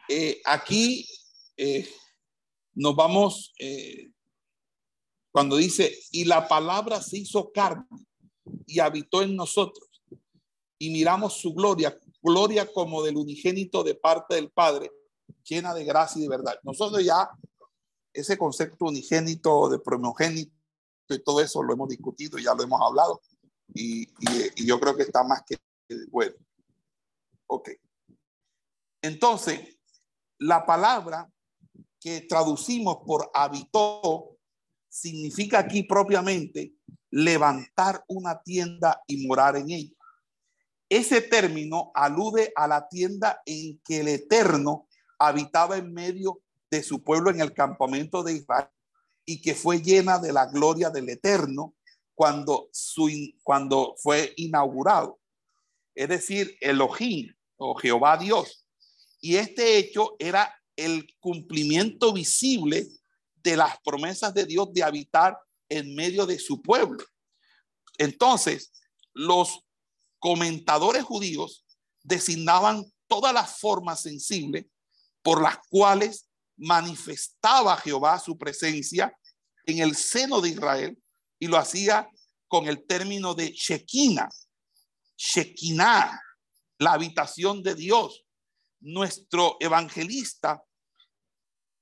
[0.08, 1.06] eh, aquí
[1.58, 1.86] eh,
[2.78, 4.12] nos vamos, eh,
[5.32, 7.86] cuando dice, y la palabra se hizo carne
[8.68, 9.90] y habitó en nosotros,
[10.78, 14.92] y miramos su gloria, gloria como del unigénito de parte del Padre,
[15.44, 16.60] llena de gracia y de verdad.
[16.62, 17.30] Nosotros ya
[18.14, 20.52] ese concepto unigénito, de primogénito
[21.10, 23.22] y todo eso lo hemos discutido, ya lo hemos hablado,
[23.74, 24.04] y,
[24.56, 25.58] y yo creo que está más que
[26.10, 26.36] bueno.
[27.48, 27.72] Ok.
[29.02, 29.80] Entonces,
[30.38, 31.28] la palabra
[32.00, 34.38] que traducimos por habitó
[34.90, 36.74] significa aquí propiamente
[37.10, 39.94] levantar una tienda y morar en ella.
[40.90, 44.88] Ese término alude a la tienda en que el Eterno
[45.20, 46.42] habitaba en medio
[46.72, 48.70] de su pueblo en el campamento de Israel
[49.26, 51.76] y que fue llena de la gloria del Eterno
[52.16, 53.10] cuando, su,
[53.44, 55.20] cuando fue inaugurado.
[55.94, 58.66] Es decir, Elohim o Jehová Dios.
[59.20, 62.88] Y este hecho era el cumplimiento visible
[63.44, 65.38] de las promesas de Dios de habitar
[65.68, 67.04] en medio de su pueblo.
[67.98, 68.72] Entonces,
[69.14, 69.60] los
[70.20, 71.66] comentadores judíos
[72.04, 74.66] designaban todas las formas sensibles
[75.22, 79.18] por las cuales manifestaba Jehová su presencia
[79.66, 80.98] en el seno de Israel
[81.40, 82.10] y lo hacía
[82.48, 84.30] con el término de Shekinah,
[85.18, 86.22] Shekinah,
[86.80, 88.24] la habitación de Dios.
[88.80, 90.64] Nuestro evangelista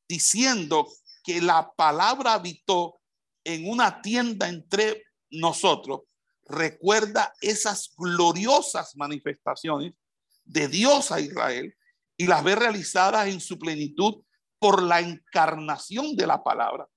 [0.07, 0.87] diciendo
[1.23, 2.99] que la palabra habitó
[3.43, 6.01] en una tienda entre nosotros,
[6.45, 9.93] recuerda esas gloriosas manifestaciones
[10.43, 11.75] de Dios a Israel
[12.17, 14.23] y las ve realizadas en su plenitud
[14.59, 16.87] por la encarnación de la palabra,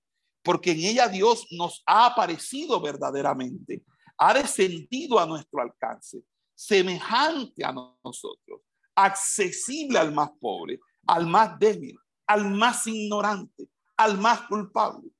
[0.42, 3.82] porque en ella Dios nos ha aparecido verdaderamente,
[4.16, 6.22] ha descendido a nuestro alcance,
[6.54, 8.60] semejante a nosotros,
[8.94, 11.98] accesible al más pobre, al más débil,
[12.28, 15.10] al más ignorante, al más culpable.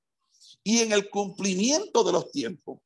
[0.63, 2.79] Y en el cumplimiento de los tiempos,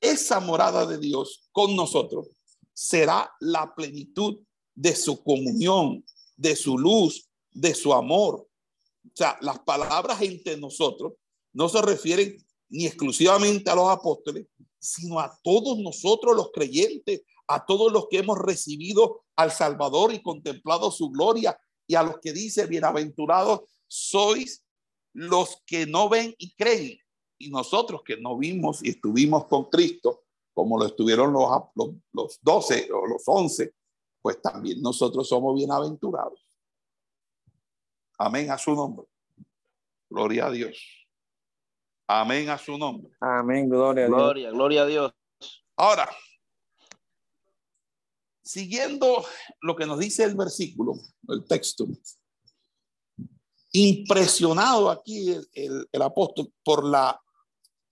[0.00, 2.28] esa morada de Dios con nosotros
[2.72, 4.38] será la plenitud
[4.74, 6.04] de su comunión,
[6.36, 8.48] de su luz, de su amor.
[9.04, 11.14] O sea, las palabras entre nosotros
[11.52, 12.36] no se refieren
[12.68, 14.46] ni exclusivamente a los apóstoles,
[14.78, 20.22] sino a todos nosotros los creyentes, a todos los que hemos recibido al Salvador y
[20.22, 24.64] contemplado su gloria y a los que dice, bienaventurados sois
[25.12, 26.98] los que no ven y creen.
[27.38, 32.38] Y nosotros que no vimos y estuvimos con Cristo, como lo estuvieron los, los, los
[32.42, 33.74] 12 o los 11,
[34.22, 36.40] pues también nosotros somos bienaventurados.
[38.18, 39.06] Amén a su nombre.
[40.08, 41.06] Gloria a Dios.
[42.08, 43.12] Amén a su nombre.
[43.20, 44.18] Amén, gloria a Dios.
[44.18, 45.12] Gloria, gloria a Dios.
[45.76, 46.08] Ahora,
[48.46, 49.24] siguiendo
[49.60, 50.94] lo que nos dice el versículo,
[51.28, 51.86] el texto,
[53.72, 57.20] impresionado aquí el, el, apóstol por la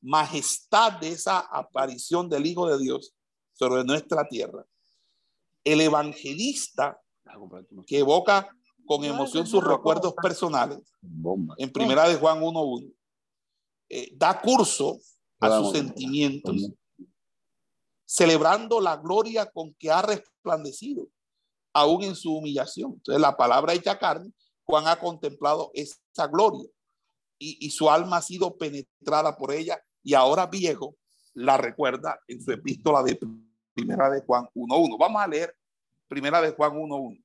[0.01, 3.12] majestad de esa aparición del Hijo de Dios
[3.52, 4.64] sobre nuestra tierra.
[5.64, 7.01] El evangelista
[7.86, 8.48] que evoca
[8.86, 10.78] con emoción sus recuerdos personales,
[11.56, 12.94] en primera de Juan 1.1,
[13.89, 14.98] eh, da curso
[15.40, 16.70] a sus sentimientos,
[18.05, 21.09] celebrando la gloria con que ha resplandecido,
[21.72, 22.94] aún en su humillación.
[22.94, 24.32] Entonces, la palabra hecha carne,
[24.64, 26.68] Juan ha contemplado esa gloria
[27.39, 30.97] y, su alma ha sido penetrada por ella y ahora viejo
[31.35, 33.18] la recuerda en su epístola de
[33.74, 34.98] primera de Juan 1.1.
[34.98, 35.55] Vamos a leer
[36.09, 37.24] primera de Juan 1.1.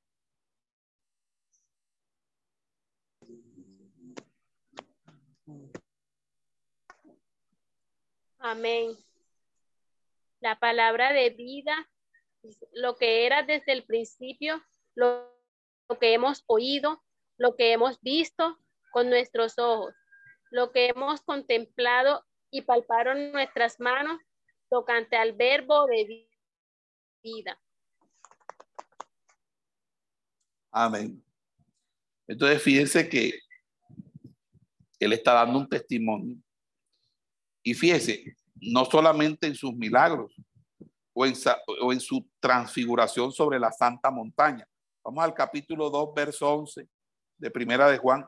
[8.39, 9.08] Amén.
[10.41, 11.89] La palabra de vida,
[12.73, 14.63] lo que era desde el principio,
[14.95, 15.35] lo,
[15.99, 17.03] que hemos oído,
[17.37, 18.57] lo que hemos visto
[18.91, 19.93] con nuestros ojos,
[20.51, 24.19] lo que hemos contemplado y palparon nuestras manos
[24.69, 26.27] tocante al verbo de
[27.23, 27.59] vida.
[30.71, 31.23] Amén.
[32.27, 33.39] Entonces, fíjense que
[34.99, 36.37] él está dando un testimonio
[37.63, 40.35] y fíjese, no solamente en sus milagros
[41.13, 41.33] o en,
[41.81, 44.67] o en su transfiguración sobre la santa montaña.
[45.03, 46.87] Vamos al capítulo 2, verso 11
[47.37, 48.25] de Primera de Juan.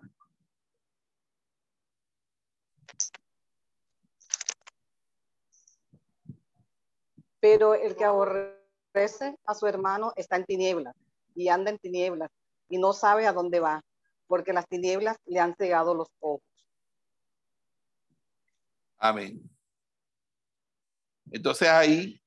[7.39, 10.95] Pero el que aborrece a su hermano está en tinieblas
[11.35, 12.29] y anda en tinieblas
[12.69, 13.83] y no sabe a dónde va,
[14.27, 16.41] porque las tinieblas le han cegado los ojos.
[18.97, 19.50] Amén.
[21.31, 22.21] Entonces ahí,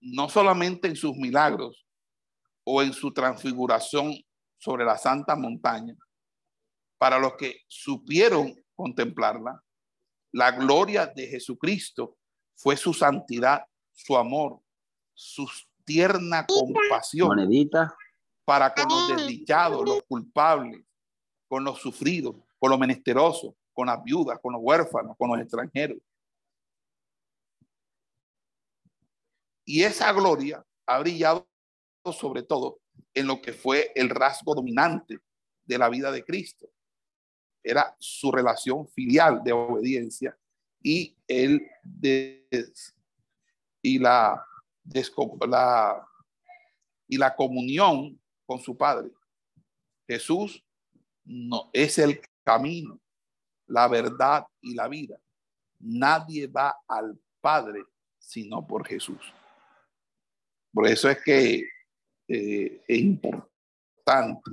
[0.00, 1.86] no solamente en sus milagros
[2.64, 4.14] o en su transfiguración
[4.58, 5.94] sobre la santa montaña,
[6.98, 9.62] para los que supieron contemplarla,
[10.32, 12.16] la gloria de Jesucristo
[12.54, 14.60] fue su santidad, su amor,
[15.14, 15.48] su
[15.84, 17.30] tierna compasión
[18.44, 20.84] para con los desdichados, los culpables,
[21.48, 25.98] con los sufridos, con los menesterosos, con las viudas, con los huérfanos, con los extranjeros.
[29.66, 31.46] Y esa gloria ha brillado
[32.12, 32.78] sobre todo
[33.12, 35.18] en lo que fue el rasgo dominante
[35.64, 36.68] de la vida de Cristo.
[37.62, 40.38] Era su relación filial de obediencia
[40.80, 41.68] y el
[43.82, 44.46] y la,
[45.48, 46.08] la
[47.08, 49.10] y la comunión con su Padre.
[50.06, 50.64] Jesús
[51.24, 53.00] no es el camino,
[53.66, 55.20] la verdad y la vida.
[55.80, 57.82] Nadie va al Padre
[58.18, 59.32] sino por Jesús.
[60.76, 61.70] Por eso es que
[62.28, 64.50] eh, es importante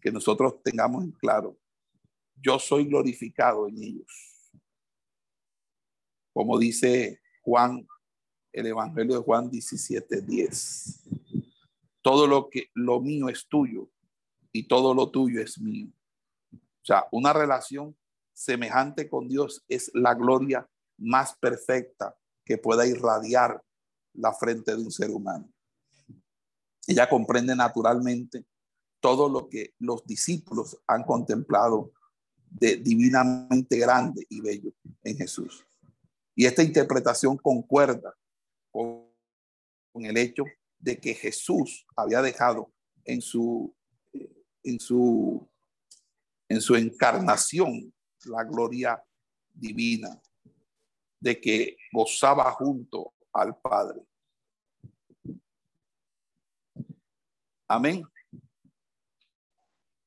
[0.00, 1.58] que nosotros tengamos en claro,
[2.36, 4.52] yo soy glorificado en ellos.
[6.32, 7.84] Como dice Juan,
[8.52, 11.08] el Evangelio de Juan 17, 10.
[12.00, 13.90] Todo lo que lo mío es tuyo
[14.52, 15.88] y todo lo tuyo es mío.
[16.52, 17.98] O sea, una relación
[18.32, 23.60] semejante con Dios es la gloria más perfecta que pueda irradiar
[24.14, 25.50] la frente de un ser humano.
[26.86, 28.44] Ella comprende naturalmente
[29.00, 31.92] todo lo que los discípulos han contemplado
[32.50, 34.72] de divinamente grande y bello
[35.02, 35.64] en Jesús.
[36.34, 38.16] Y esta interpretación concuerda
[38.70, 39.08] con,
[39.94, 40.44] el hecho
[40.78, 42.72] de que Jesús había dejado
[43.04, 43.74] en su,
[44.62, 45.48] en su,
[46.48, 47.92] en su encarnación
[48.24, 49.02] la gloria
[49.52, 50.20] divina,
[51.20, 54.00] de que gozaba junto al Padre.
[57.68, 58.02] Amén.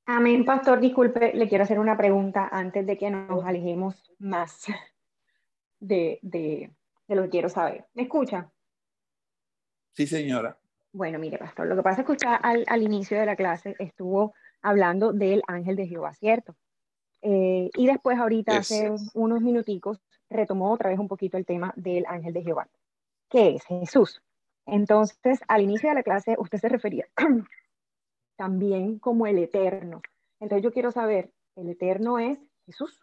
[0.06, 0.80] Amén, pastor.
[0.80, 4.66] Disculpe, le quiero hacer una pregunta antes de que nos alejemos más
[5.80, 6.76] de, de,
[7.08, 7.88] de lo que quiero saber.
[7.94, 8.52] ¿Me escucha?
[9.94, 10.58] Sí, señora.
[10.92, 13.76] Bueno, mire, pastor, lo que pasa es que usted al, al inicio de la clase
[13.80, 16.56] estuvo hablando del ángel de Jehová, ¿cierto?
[17.22, 22.06] Eh, y después ahorita, hace unos minuticos, retomó otra vez un poquito el tema del
[22.08, 22.68] ángel de Jehová,
[23.34, 24.22] que es Jesús.
[24.68, 27.08] Entonces, al inicio de la clase, usted se refería
[28.38, 30.04] también como el eterno.
[30.40, 32.38] Entonces, yo quiero saber, ¿el eterno es
[32.68, 33.02] Jesús?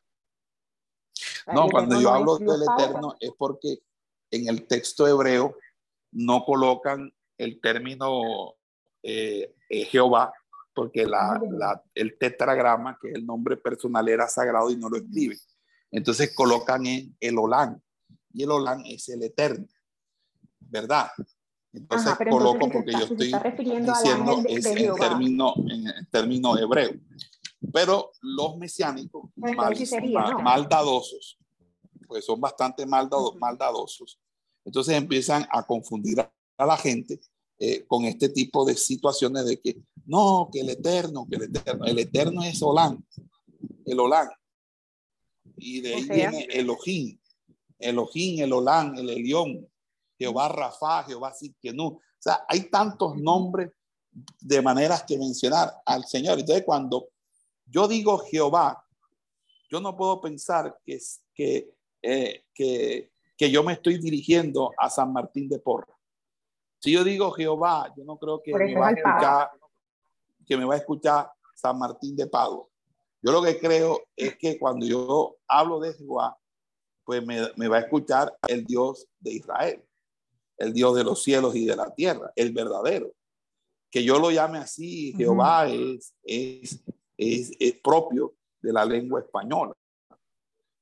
[1.52, 3.80] No, cuando yo hablo del eterno es porque
[4.30, 5.56] en el texto hebreo
[6.12, 8.54] no colocan el término
[9.02, 10.32] eh, eh, Jehová,
[10.72, 15.36] porque la, el tetragrama, que es el nombre personal, era sagrado y no lo escribe.
[15.90, 17.82] Entonces colocan en el Olán,
[18.32, 19.66] y el Olán es el eterno,
[20.70, 21.08] ¿verdad?
[21.72, 26.92] Entonces coloco porque yo estoy diciendo es en, término, en término hebreo.
[27.72, 31.38] Pero los mesiánicos, maldadosos,
[32.08, 34.18] pues son bastante maldadosos,
[34.64, 37.20] entonces empiezan a confundir a la gente
[37.58, 39.76] eh, con este tipo de situaciones de que
[40.06, 43.04] no, que el eterno, que el eterno, el eterno es Olán,
[43.84, 44.28] el Olán.
[45.56, 47.18] Y de ahí viene Elohim,
[47.78, 49.68] Elohim, el Olán, el Elión,
[50.20, 51.86] Jehová Rafa, Jehová Sidkenu.
[51.86, 53.72] O sea, hay tantos nombres
[54.38, 56.38] de maneras que mencionar al Señor.
[56.38, 57.08] Entonces, cuando
[57.64, 58.84] yo digo Jehová,
[59.70, 60.98] yo no puedo pensar que,
[61.34, 65.96] que, eh, que, que yo me estoy dirigiendo a San Martín de Porra.
[66.80, 69.50] Si yo digo Jehová, yo no creo que me va a escuchar,
[70.46, 72.66] que me va a escuchar San Martín de Padua.
[73.22, 76.36] Yo lo que creo es que cuando yo hablo de Jehová,
[77.04, 79.84] pues me, me, va a escuchar el Dios de Israel,
[80.60, 83.12] el Dios de los cielos y de la tierra, el verdadero.
[83.90, 86.84] Que yo lo llame así, Jehová es, es,
[87.16, 89.72] es, es, propio de la lengua española.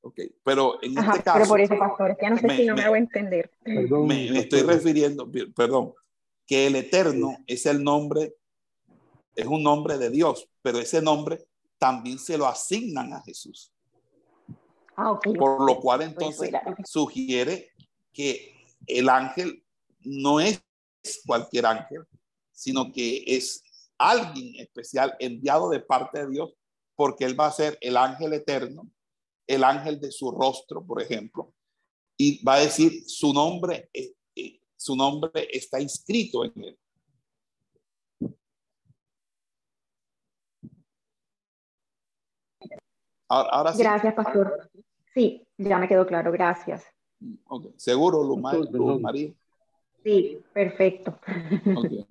[0.00, 0.34] Okay.
[0.44, 1.38] Pero en este caso.
[1.38, 3.50] Pero por eso, pastor, ya no sé si no me, hago entender.
[3.64, 5.94] me, estoy refiriendo, perdón,
[6.44, 8.34] que el Eterno es el nombre,
[9.36, 11.46] es un nombre de Dios, pero ese nombre
[11.78, 13.72] también se lo asignan a Jesús.
[14.96, 15.34] Ah, okay.
[15.34, 16.50] Por lo cual entonces
[16.84, 17.70] sugiere
[18.12, 18.52] que
[18.86, 19.62] el ángel
[20.08, 20.62] no es
[21.26, 22.04] cualquier ángel,
[22.52, 23.62] sino que es
[23.98, 26.52] alguien especial enviado de parte de Dios,
[26.96, 28.90] porque él va a ser el ángel eterno
[29.48, 31.52] el ángel de su rostro, por ejemplo,
[32.16, 36.78] y va a decir su nombre, eh, eh, su nombre está inscrito en él.
[43.30, 43.78] Ahora, sí.
[43.78, 44.70] Gracias, pastor.
[45.12, 46.84] Sí, ya me quedó claro, gracias.
[47.44, 47.72] Okay.
[47.76, 49.34] ¿Seguro, Luz María?
[50.04, 51.18] Sí, perfecto.
[51.76, 52.06] Okay,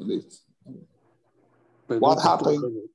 [2.00, 2.90] What happened?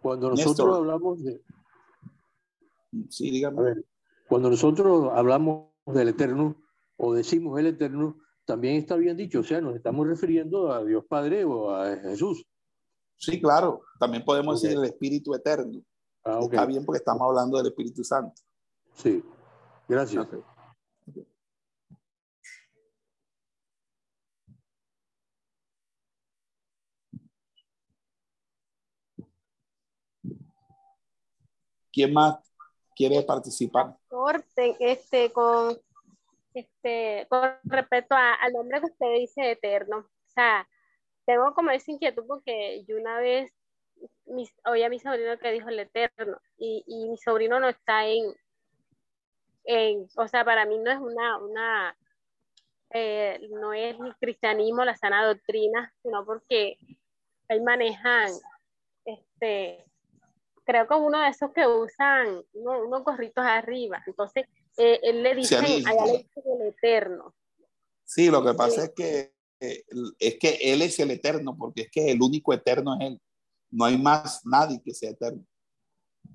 [0.00, 1.42] Cuando nosotros hablamos de,
[3.10, 3.82] Sí, dígame.
[4.28, 6.56] cuando nosotros hablamos del Eterno
[6.96, 11.04] o decimos el Eterno, también está bien dicho, o sea, nos estamos refiriendo a Dios
[11.08, 12.46] Padre o a Jesús.
[13.16, 15.82] Sí, claro, también podemos decir el Espíritu Eterno.
[16.24, 18.34] Ah, Está bien porque estamos hablando del Espíritu Santo.
[18.94, 19.22] Sí,
[19.88, 20.26] gracias.
[31.96, 32.36] ¿Quién más
[32.94, 33.96] quiere participar.
[34.78, 35.78] Este, con,
[36.52, 40.68] este, con respecto al nombre que usted dice eterno, o sea,
[41.24, 43.50] tengo como esa inquietud porque yo una vez
[44.66, 48.24] oí a mi sobrino que dijo el eterno y, y mi sobrino no está en,
[49.64, 51.96] en, o sea, para mí no es una, una
[52.90, 56.76] eh, no es ni cristianismo la sana doctrina, sino porque
[57.48, 58.30] ahí manejan
[59.06, 59.86] este,
[60.66, 64.02] creo que uno de esos que usan unos, gorritos arriba.
[64.06, 64.44] Entonces,
[64.76, 67.34] eh, él le dice, allá le dice el eterno.
[68.04, 69.84] Sí, lo que pasa es que eh,
[70.18, 73.20] es que él es el eterno, porque es que el único eterno es él.
[73.70, 75.44] No hay más nadie que sea eterno.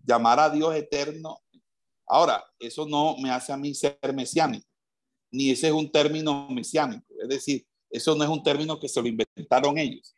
[0.03, 1.39] Llamar a Dios eterno.
[2.07, 4.67] Ahora, eso no me hace a mí ser mesiánico,
[5.29, 7.05] ni ese es un término mesiánico.
[7.21, 10.15] Es decir, eso no es un término que se lo inventaron ellos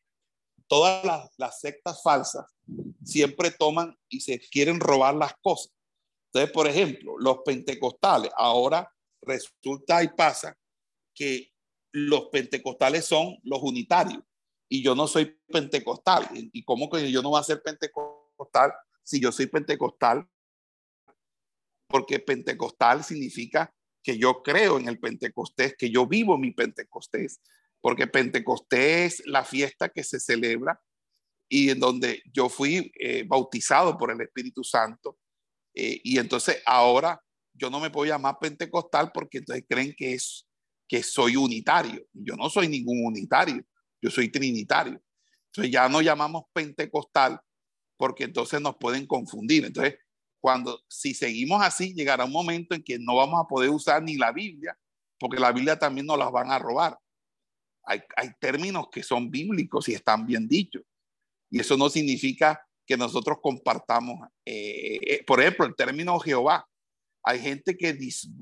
[0.67, 2.45] todas las, sectas falsas
[3.03, 5.73] siempre toman y se quieren robar las cosas.
[6.31, 10.57] Entonces, por ejemplo, los pentecostales, ahora resulta y pasa
[11.13, 11.51] que
[11.91, 14.23] los pentecostales son los unitarios
[14.67, 16.27] y yo no soy pentecostal.
[16.33, 18.73] ¿Y cómo que yo no voy a ser pentecostal
[19.03, 20.27] si yo soy pentecostal?
[21.87, 23.71] Porque pentecostal significa
[24.01, 27.39] que yo creo en el pentecostés, que yo vivo mi pentecostés
[27.83, 30.81] porque Pentecostés es la fiesta que se celebra
[31.53, 35.19] y en donde yo fui eh, bautizado por el Espíritu Santo.
[35.75, 37.21] Eh, y entonces ahora
[37.53, 40.47] yo no me puedo llamar pentecostal porque entonces creen que, es,
[40.87, 42.03] que soy unitario.
[42.11, 43.63] Yo no soy ningún unitario,
[44.01, 44.99] yo soy trinitario.
[45.51, 47.39] Entonces ya no llamamos pentecostal
[47.97, 49.65] porque entonces nos pueden confundir.
[49.65, 49.99] Entonces,
[50.41, 54.17] cuando si seguimos así, llegará un momento en que no vamos a poder usar ni
[54.17, 54.75] la Biblia,
[55.19, 56.97] porque la Biblia también nos las van a robar
[57.85, 58.01] hay,
[58.39, 60.83] términos que son bíblicos y están bien dichos.
[61.53, 66.67] Y eso no significa que nosotros compartamos, eh, eh, por ejemplo, el término Jehová.
[67.23, 67.95] Hay gente que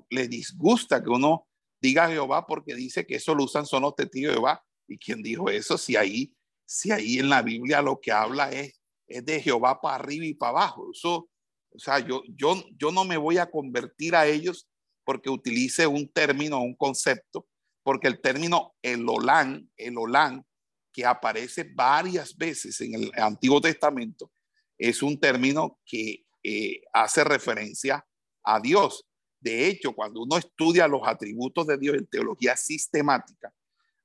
[0.09, 1.45] le disgusta que uno
[1.81, 4.63] diga Jehová porque dice que eso lo usan son los testigos de Jehová.
[4.87, 5.77] ¿Y quién dijo eso?
[5.77, 6.33] Si ahí,
[6.65, 10.33] si ahí en la Biblia lo que habla es, es de Jehová para arriba y
[10.33, 10.89] para abajo.
[10.93, 11.29] Eso,
[11.69, 14.69] o sea, yo, yo, yo no me voy a convertir a ellos
[15.03, 17.45] porque utilice un término, un concepto
[17.83, 20.45] porque el término el Olán, el Olán,
[20.91, 24.31] que aparece varias veces en el Antiguo Testamento,
[24.77, 28.05] es un término que eh, hace referencia
[28.43, 29.05] a Dios.
[29.39, 33.53] De hecho, cuando uno estudia los atributos de Dios en teología sistemática,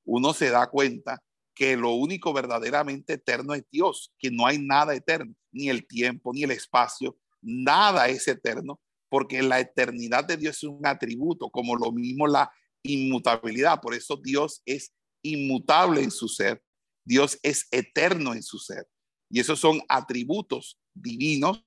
[0.05, 1.21] uno se da cuenta
[1.53, 6.31] que lo único verdaderamente eterno es Dios, que no hay nada eterno, ni el tiempo,
[6.31, 11.75] ni el espacio, nada es eterno, porque la eternidad de Dios es un atributo, como
[11.75, 12.51] lo mismo la
[12.83, 13.81] inmutabilidad.
[13.81, 14.93] Por eso Dios es
[15.23, 16.61] inmutable en su ser,
[17.07, 18.85] Dios es eterno en su ser.
[19.29, 21.63] Y esos son atributos divinos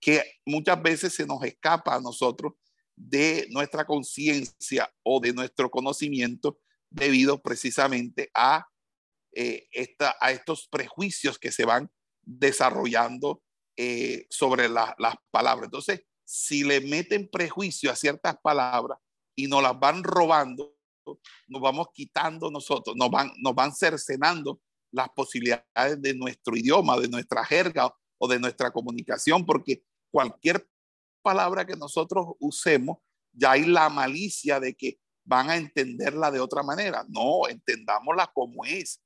[0.00, 2.52] que muchas veces se nos escapa a nosotros
[2.96, 8.68] de nuestra conciencia o de nuestro conocimiento debido precisamente a,
[9.34, 11.90] eh, esta, a estos prejuicios que se van
[12.22, 13.42] desarrollando
[13.76, 14.94] eh, sobre las
[15.32, 15.64] palabras.
[15.66, 19.00] Entonces, si le meten prejuicio a ciertas palabras
[19.34, 20.76] y nos las van robando,
[21.48, 24.60] nos vamos quitando nosotros, nos van, nos van cercenando
[24.92, 30.68] las posibilidades de nuestro idioma, de nuestra jerga o de nuestra comunicación, porque cualquier
[31.22, 32.98] palabra que nosotros usemos,
[33.32, 37.04] ya hay la malicia de que van a entenderla de otra manera.
[37.08, 39.00] No, entendámosla como es.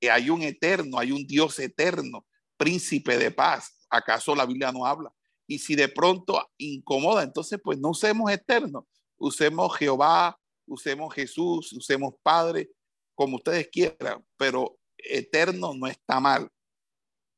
[0.00, 2.26] Que hay un eterno, hay un Dios eterno,
[2.56, 3.86] príncipe de paz.
[3.90, 5.12] ¿Acaso la Biblia no habla?
[5.46, 8.86] Y si de pronto incomoda, entonces pues no usemos eterno,
[9.18, 12.70] usemos Jehová, usemos Jesús, usemos Padre,
[13.14, 16.48] como ustedes quieran, pero eterno no está mal.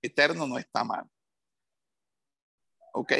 [0.02, 1.04] Eterno no está mal.
[2.92, 3.12] ¿Ok?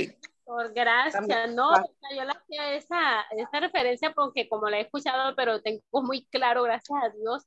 [0.45, 1.77] Por gracias, no,
[2.15, 6.63] yo le hacía esa, esa referencia porque como la he escuchado, pero tengo muy claro,
[6.63, 7.43] gracias a Dios,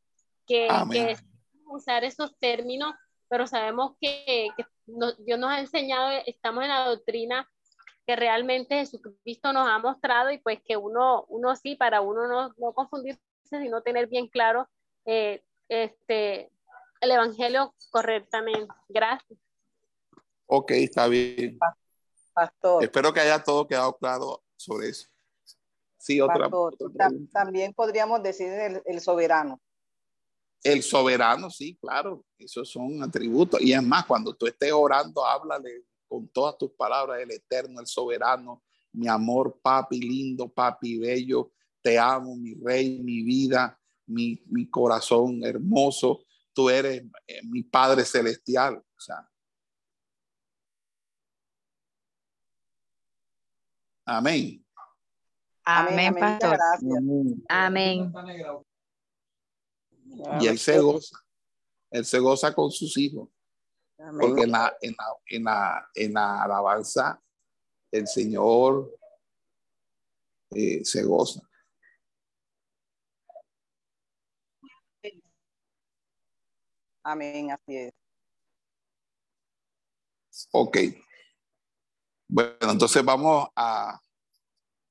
[0.46, 1.16] que, que
[1.66, 2.94] usar esos términos,
[3.30, 4.66] pero sabemos que, que
[5.20, 7.50] Dios nos ha enseñado, estamos en la doctrina
[8.10, 12.52] que realmente Jesucristo nos ha mostrado y pues que uno, uno sí, para uno no,
[12.58, 14.68] no confundirse, sino tener bien claro
[15.06, 16.52] eh, este,
[17.02, 18.74] el Evangelio correctamente.
[18.88, 19.40] Gracias.
[20.48, 21.60] Ok, está bien.
[22.82, 25.08] Espero que haya todo quedado claro sobre eso.
[26.00, 26.50] Sí, otra.
[27.32, 28.52] también podríamos decir
[28.86, 29.62] el, soberano.
[30.64, 32.26] El soberano, sí, claro.
[32.40, 33.62] Esos son atributos.
[33.62, 37.88] Y es más, cuando tú estés orando, háblale con todas tus palabras, el eterno, el
[37.88, 44.70] soberano, mi amor, papi lindo, papi bello, te amo, mi rey, mi vida, mi, mi
[44.70, 46.26] corazón hermoso.
[46.52, 48.76] Tú eres eh, mi Padre celestial.
[48.78, 49.30] O sea,
[54.10, 54.66] Amén.
[55.64, 56.58] Amén, pastor.
[57.48, 58.12] Amén.
[60.42, 61.16] Y él se goza.
[61.92, 63.30] Él se goza con sus hijos.
[64.00, 64.96] Porque en la, en,
[65.44, 67.22] la, en, la, alabanza
[67.92, 68.98] el Señor
[70.52, 71.42] eh, se goza.
[77.04, 77.94] Amén, así es.
[80.52, 80.78] Ok.
[82.30, 84.00] Bueno, entonces vamos a,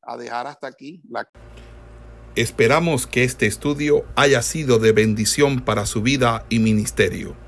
[0.02, 1.26] a dejar hasta aquí la...
[2.34, 7.47] Esperamos que este estudio haya sido de bendición para su vida y ministerio.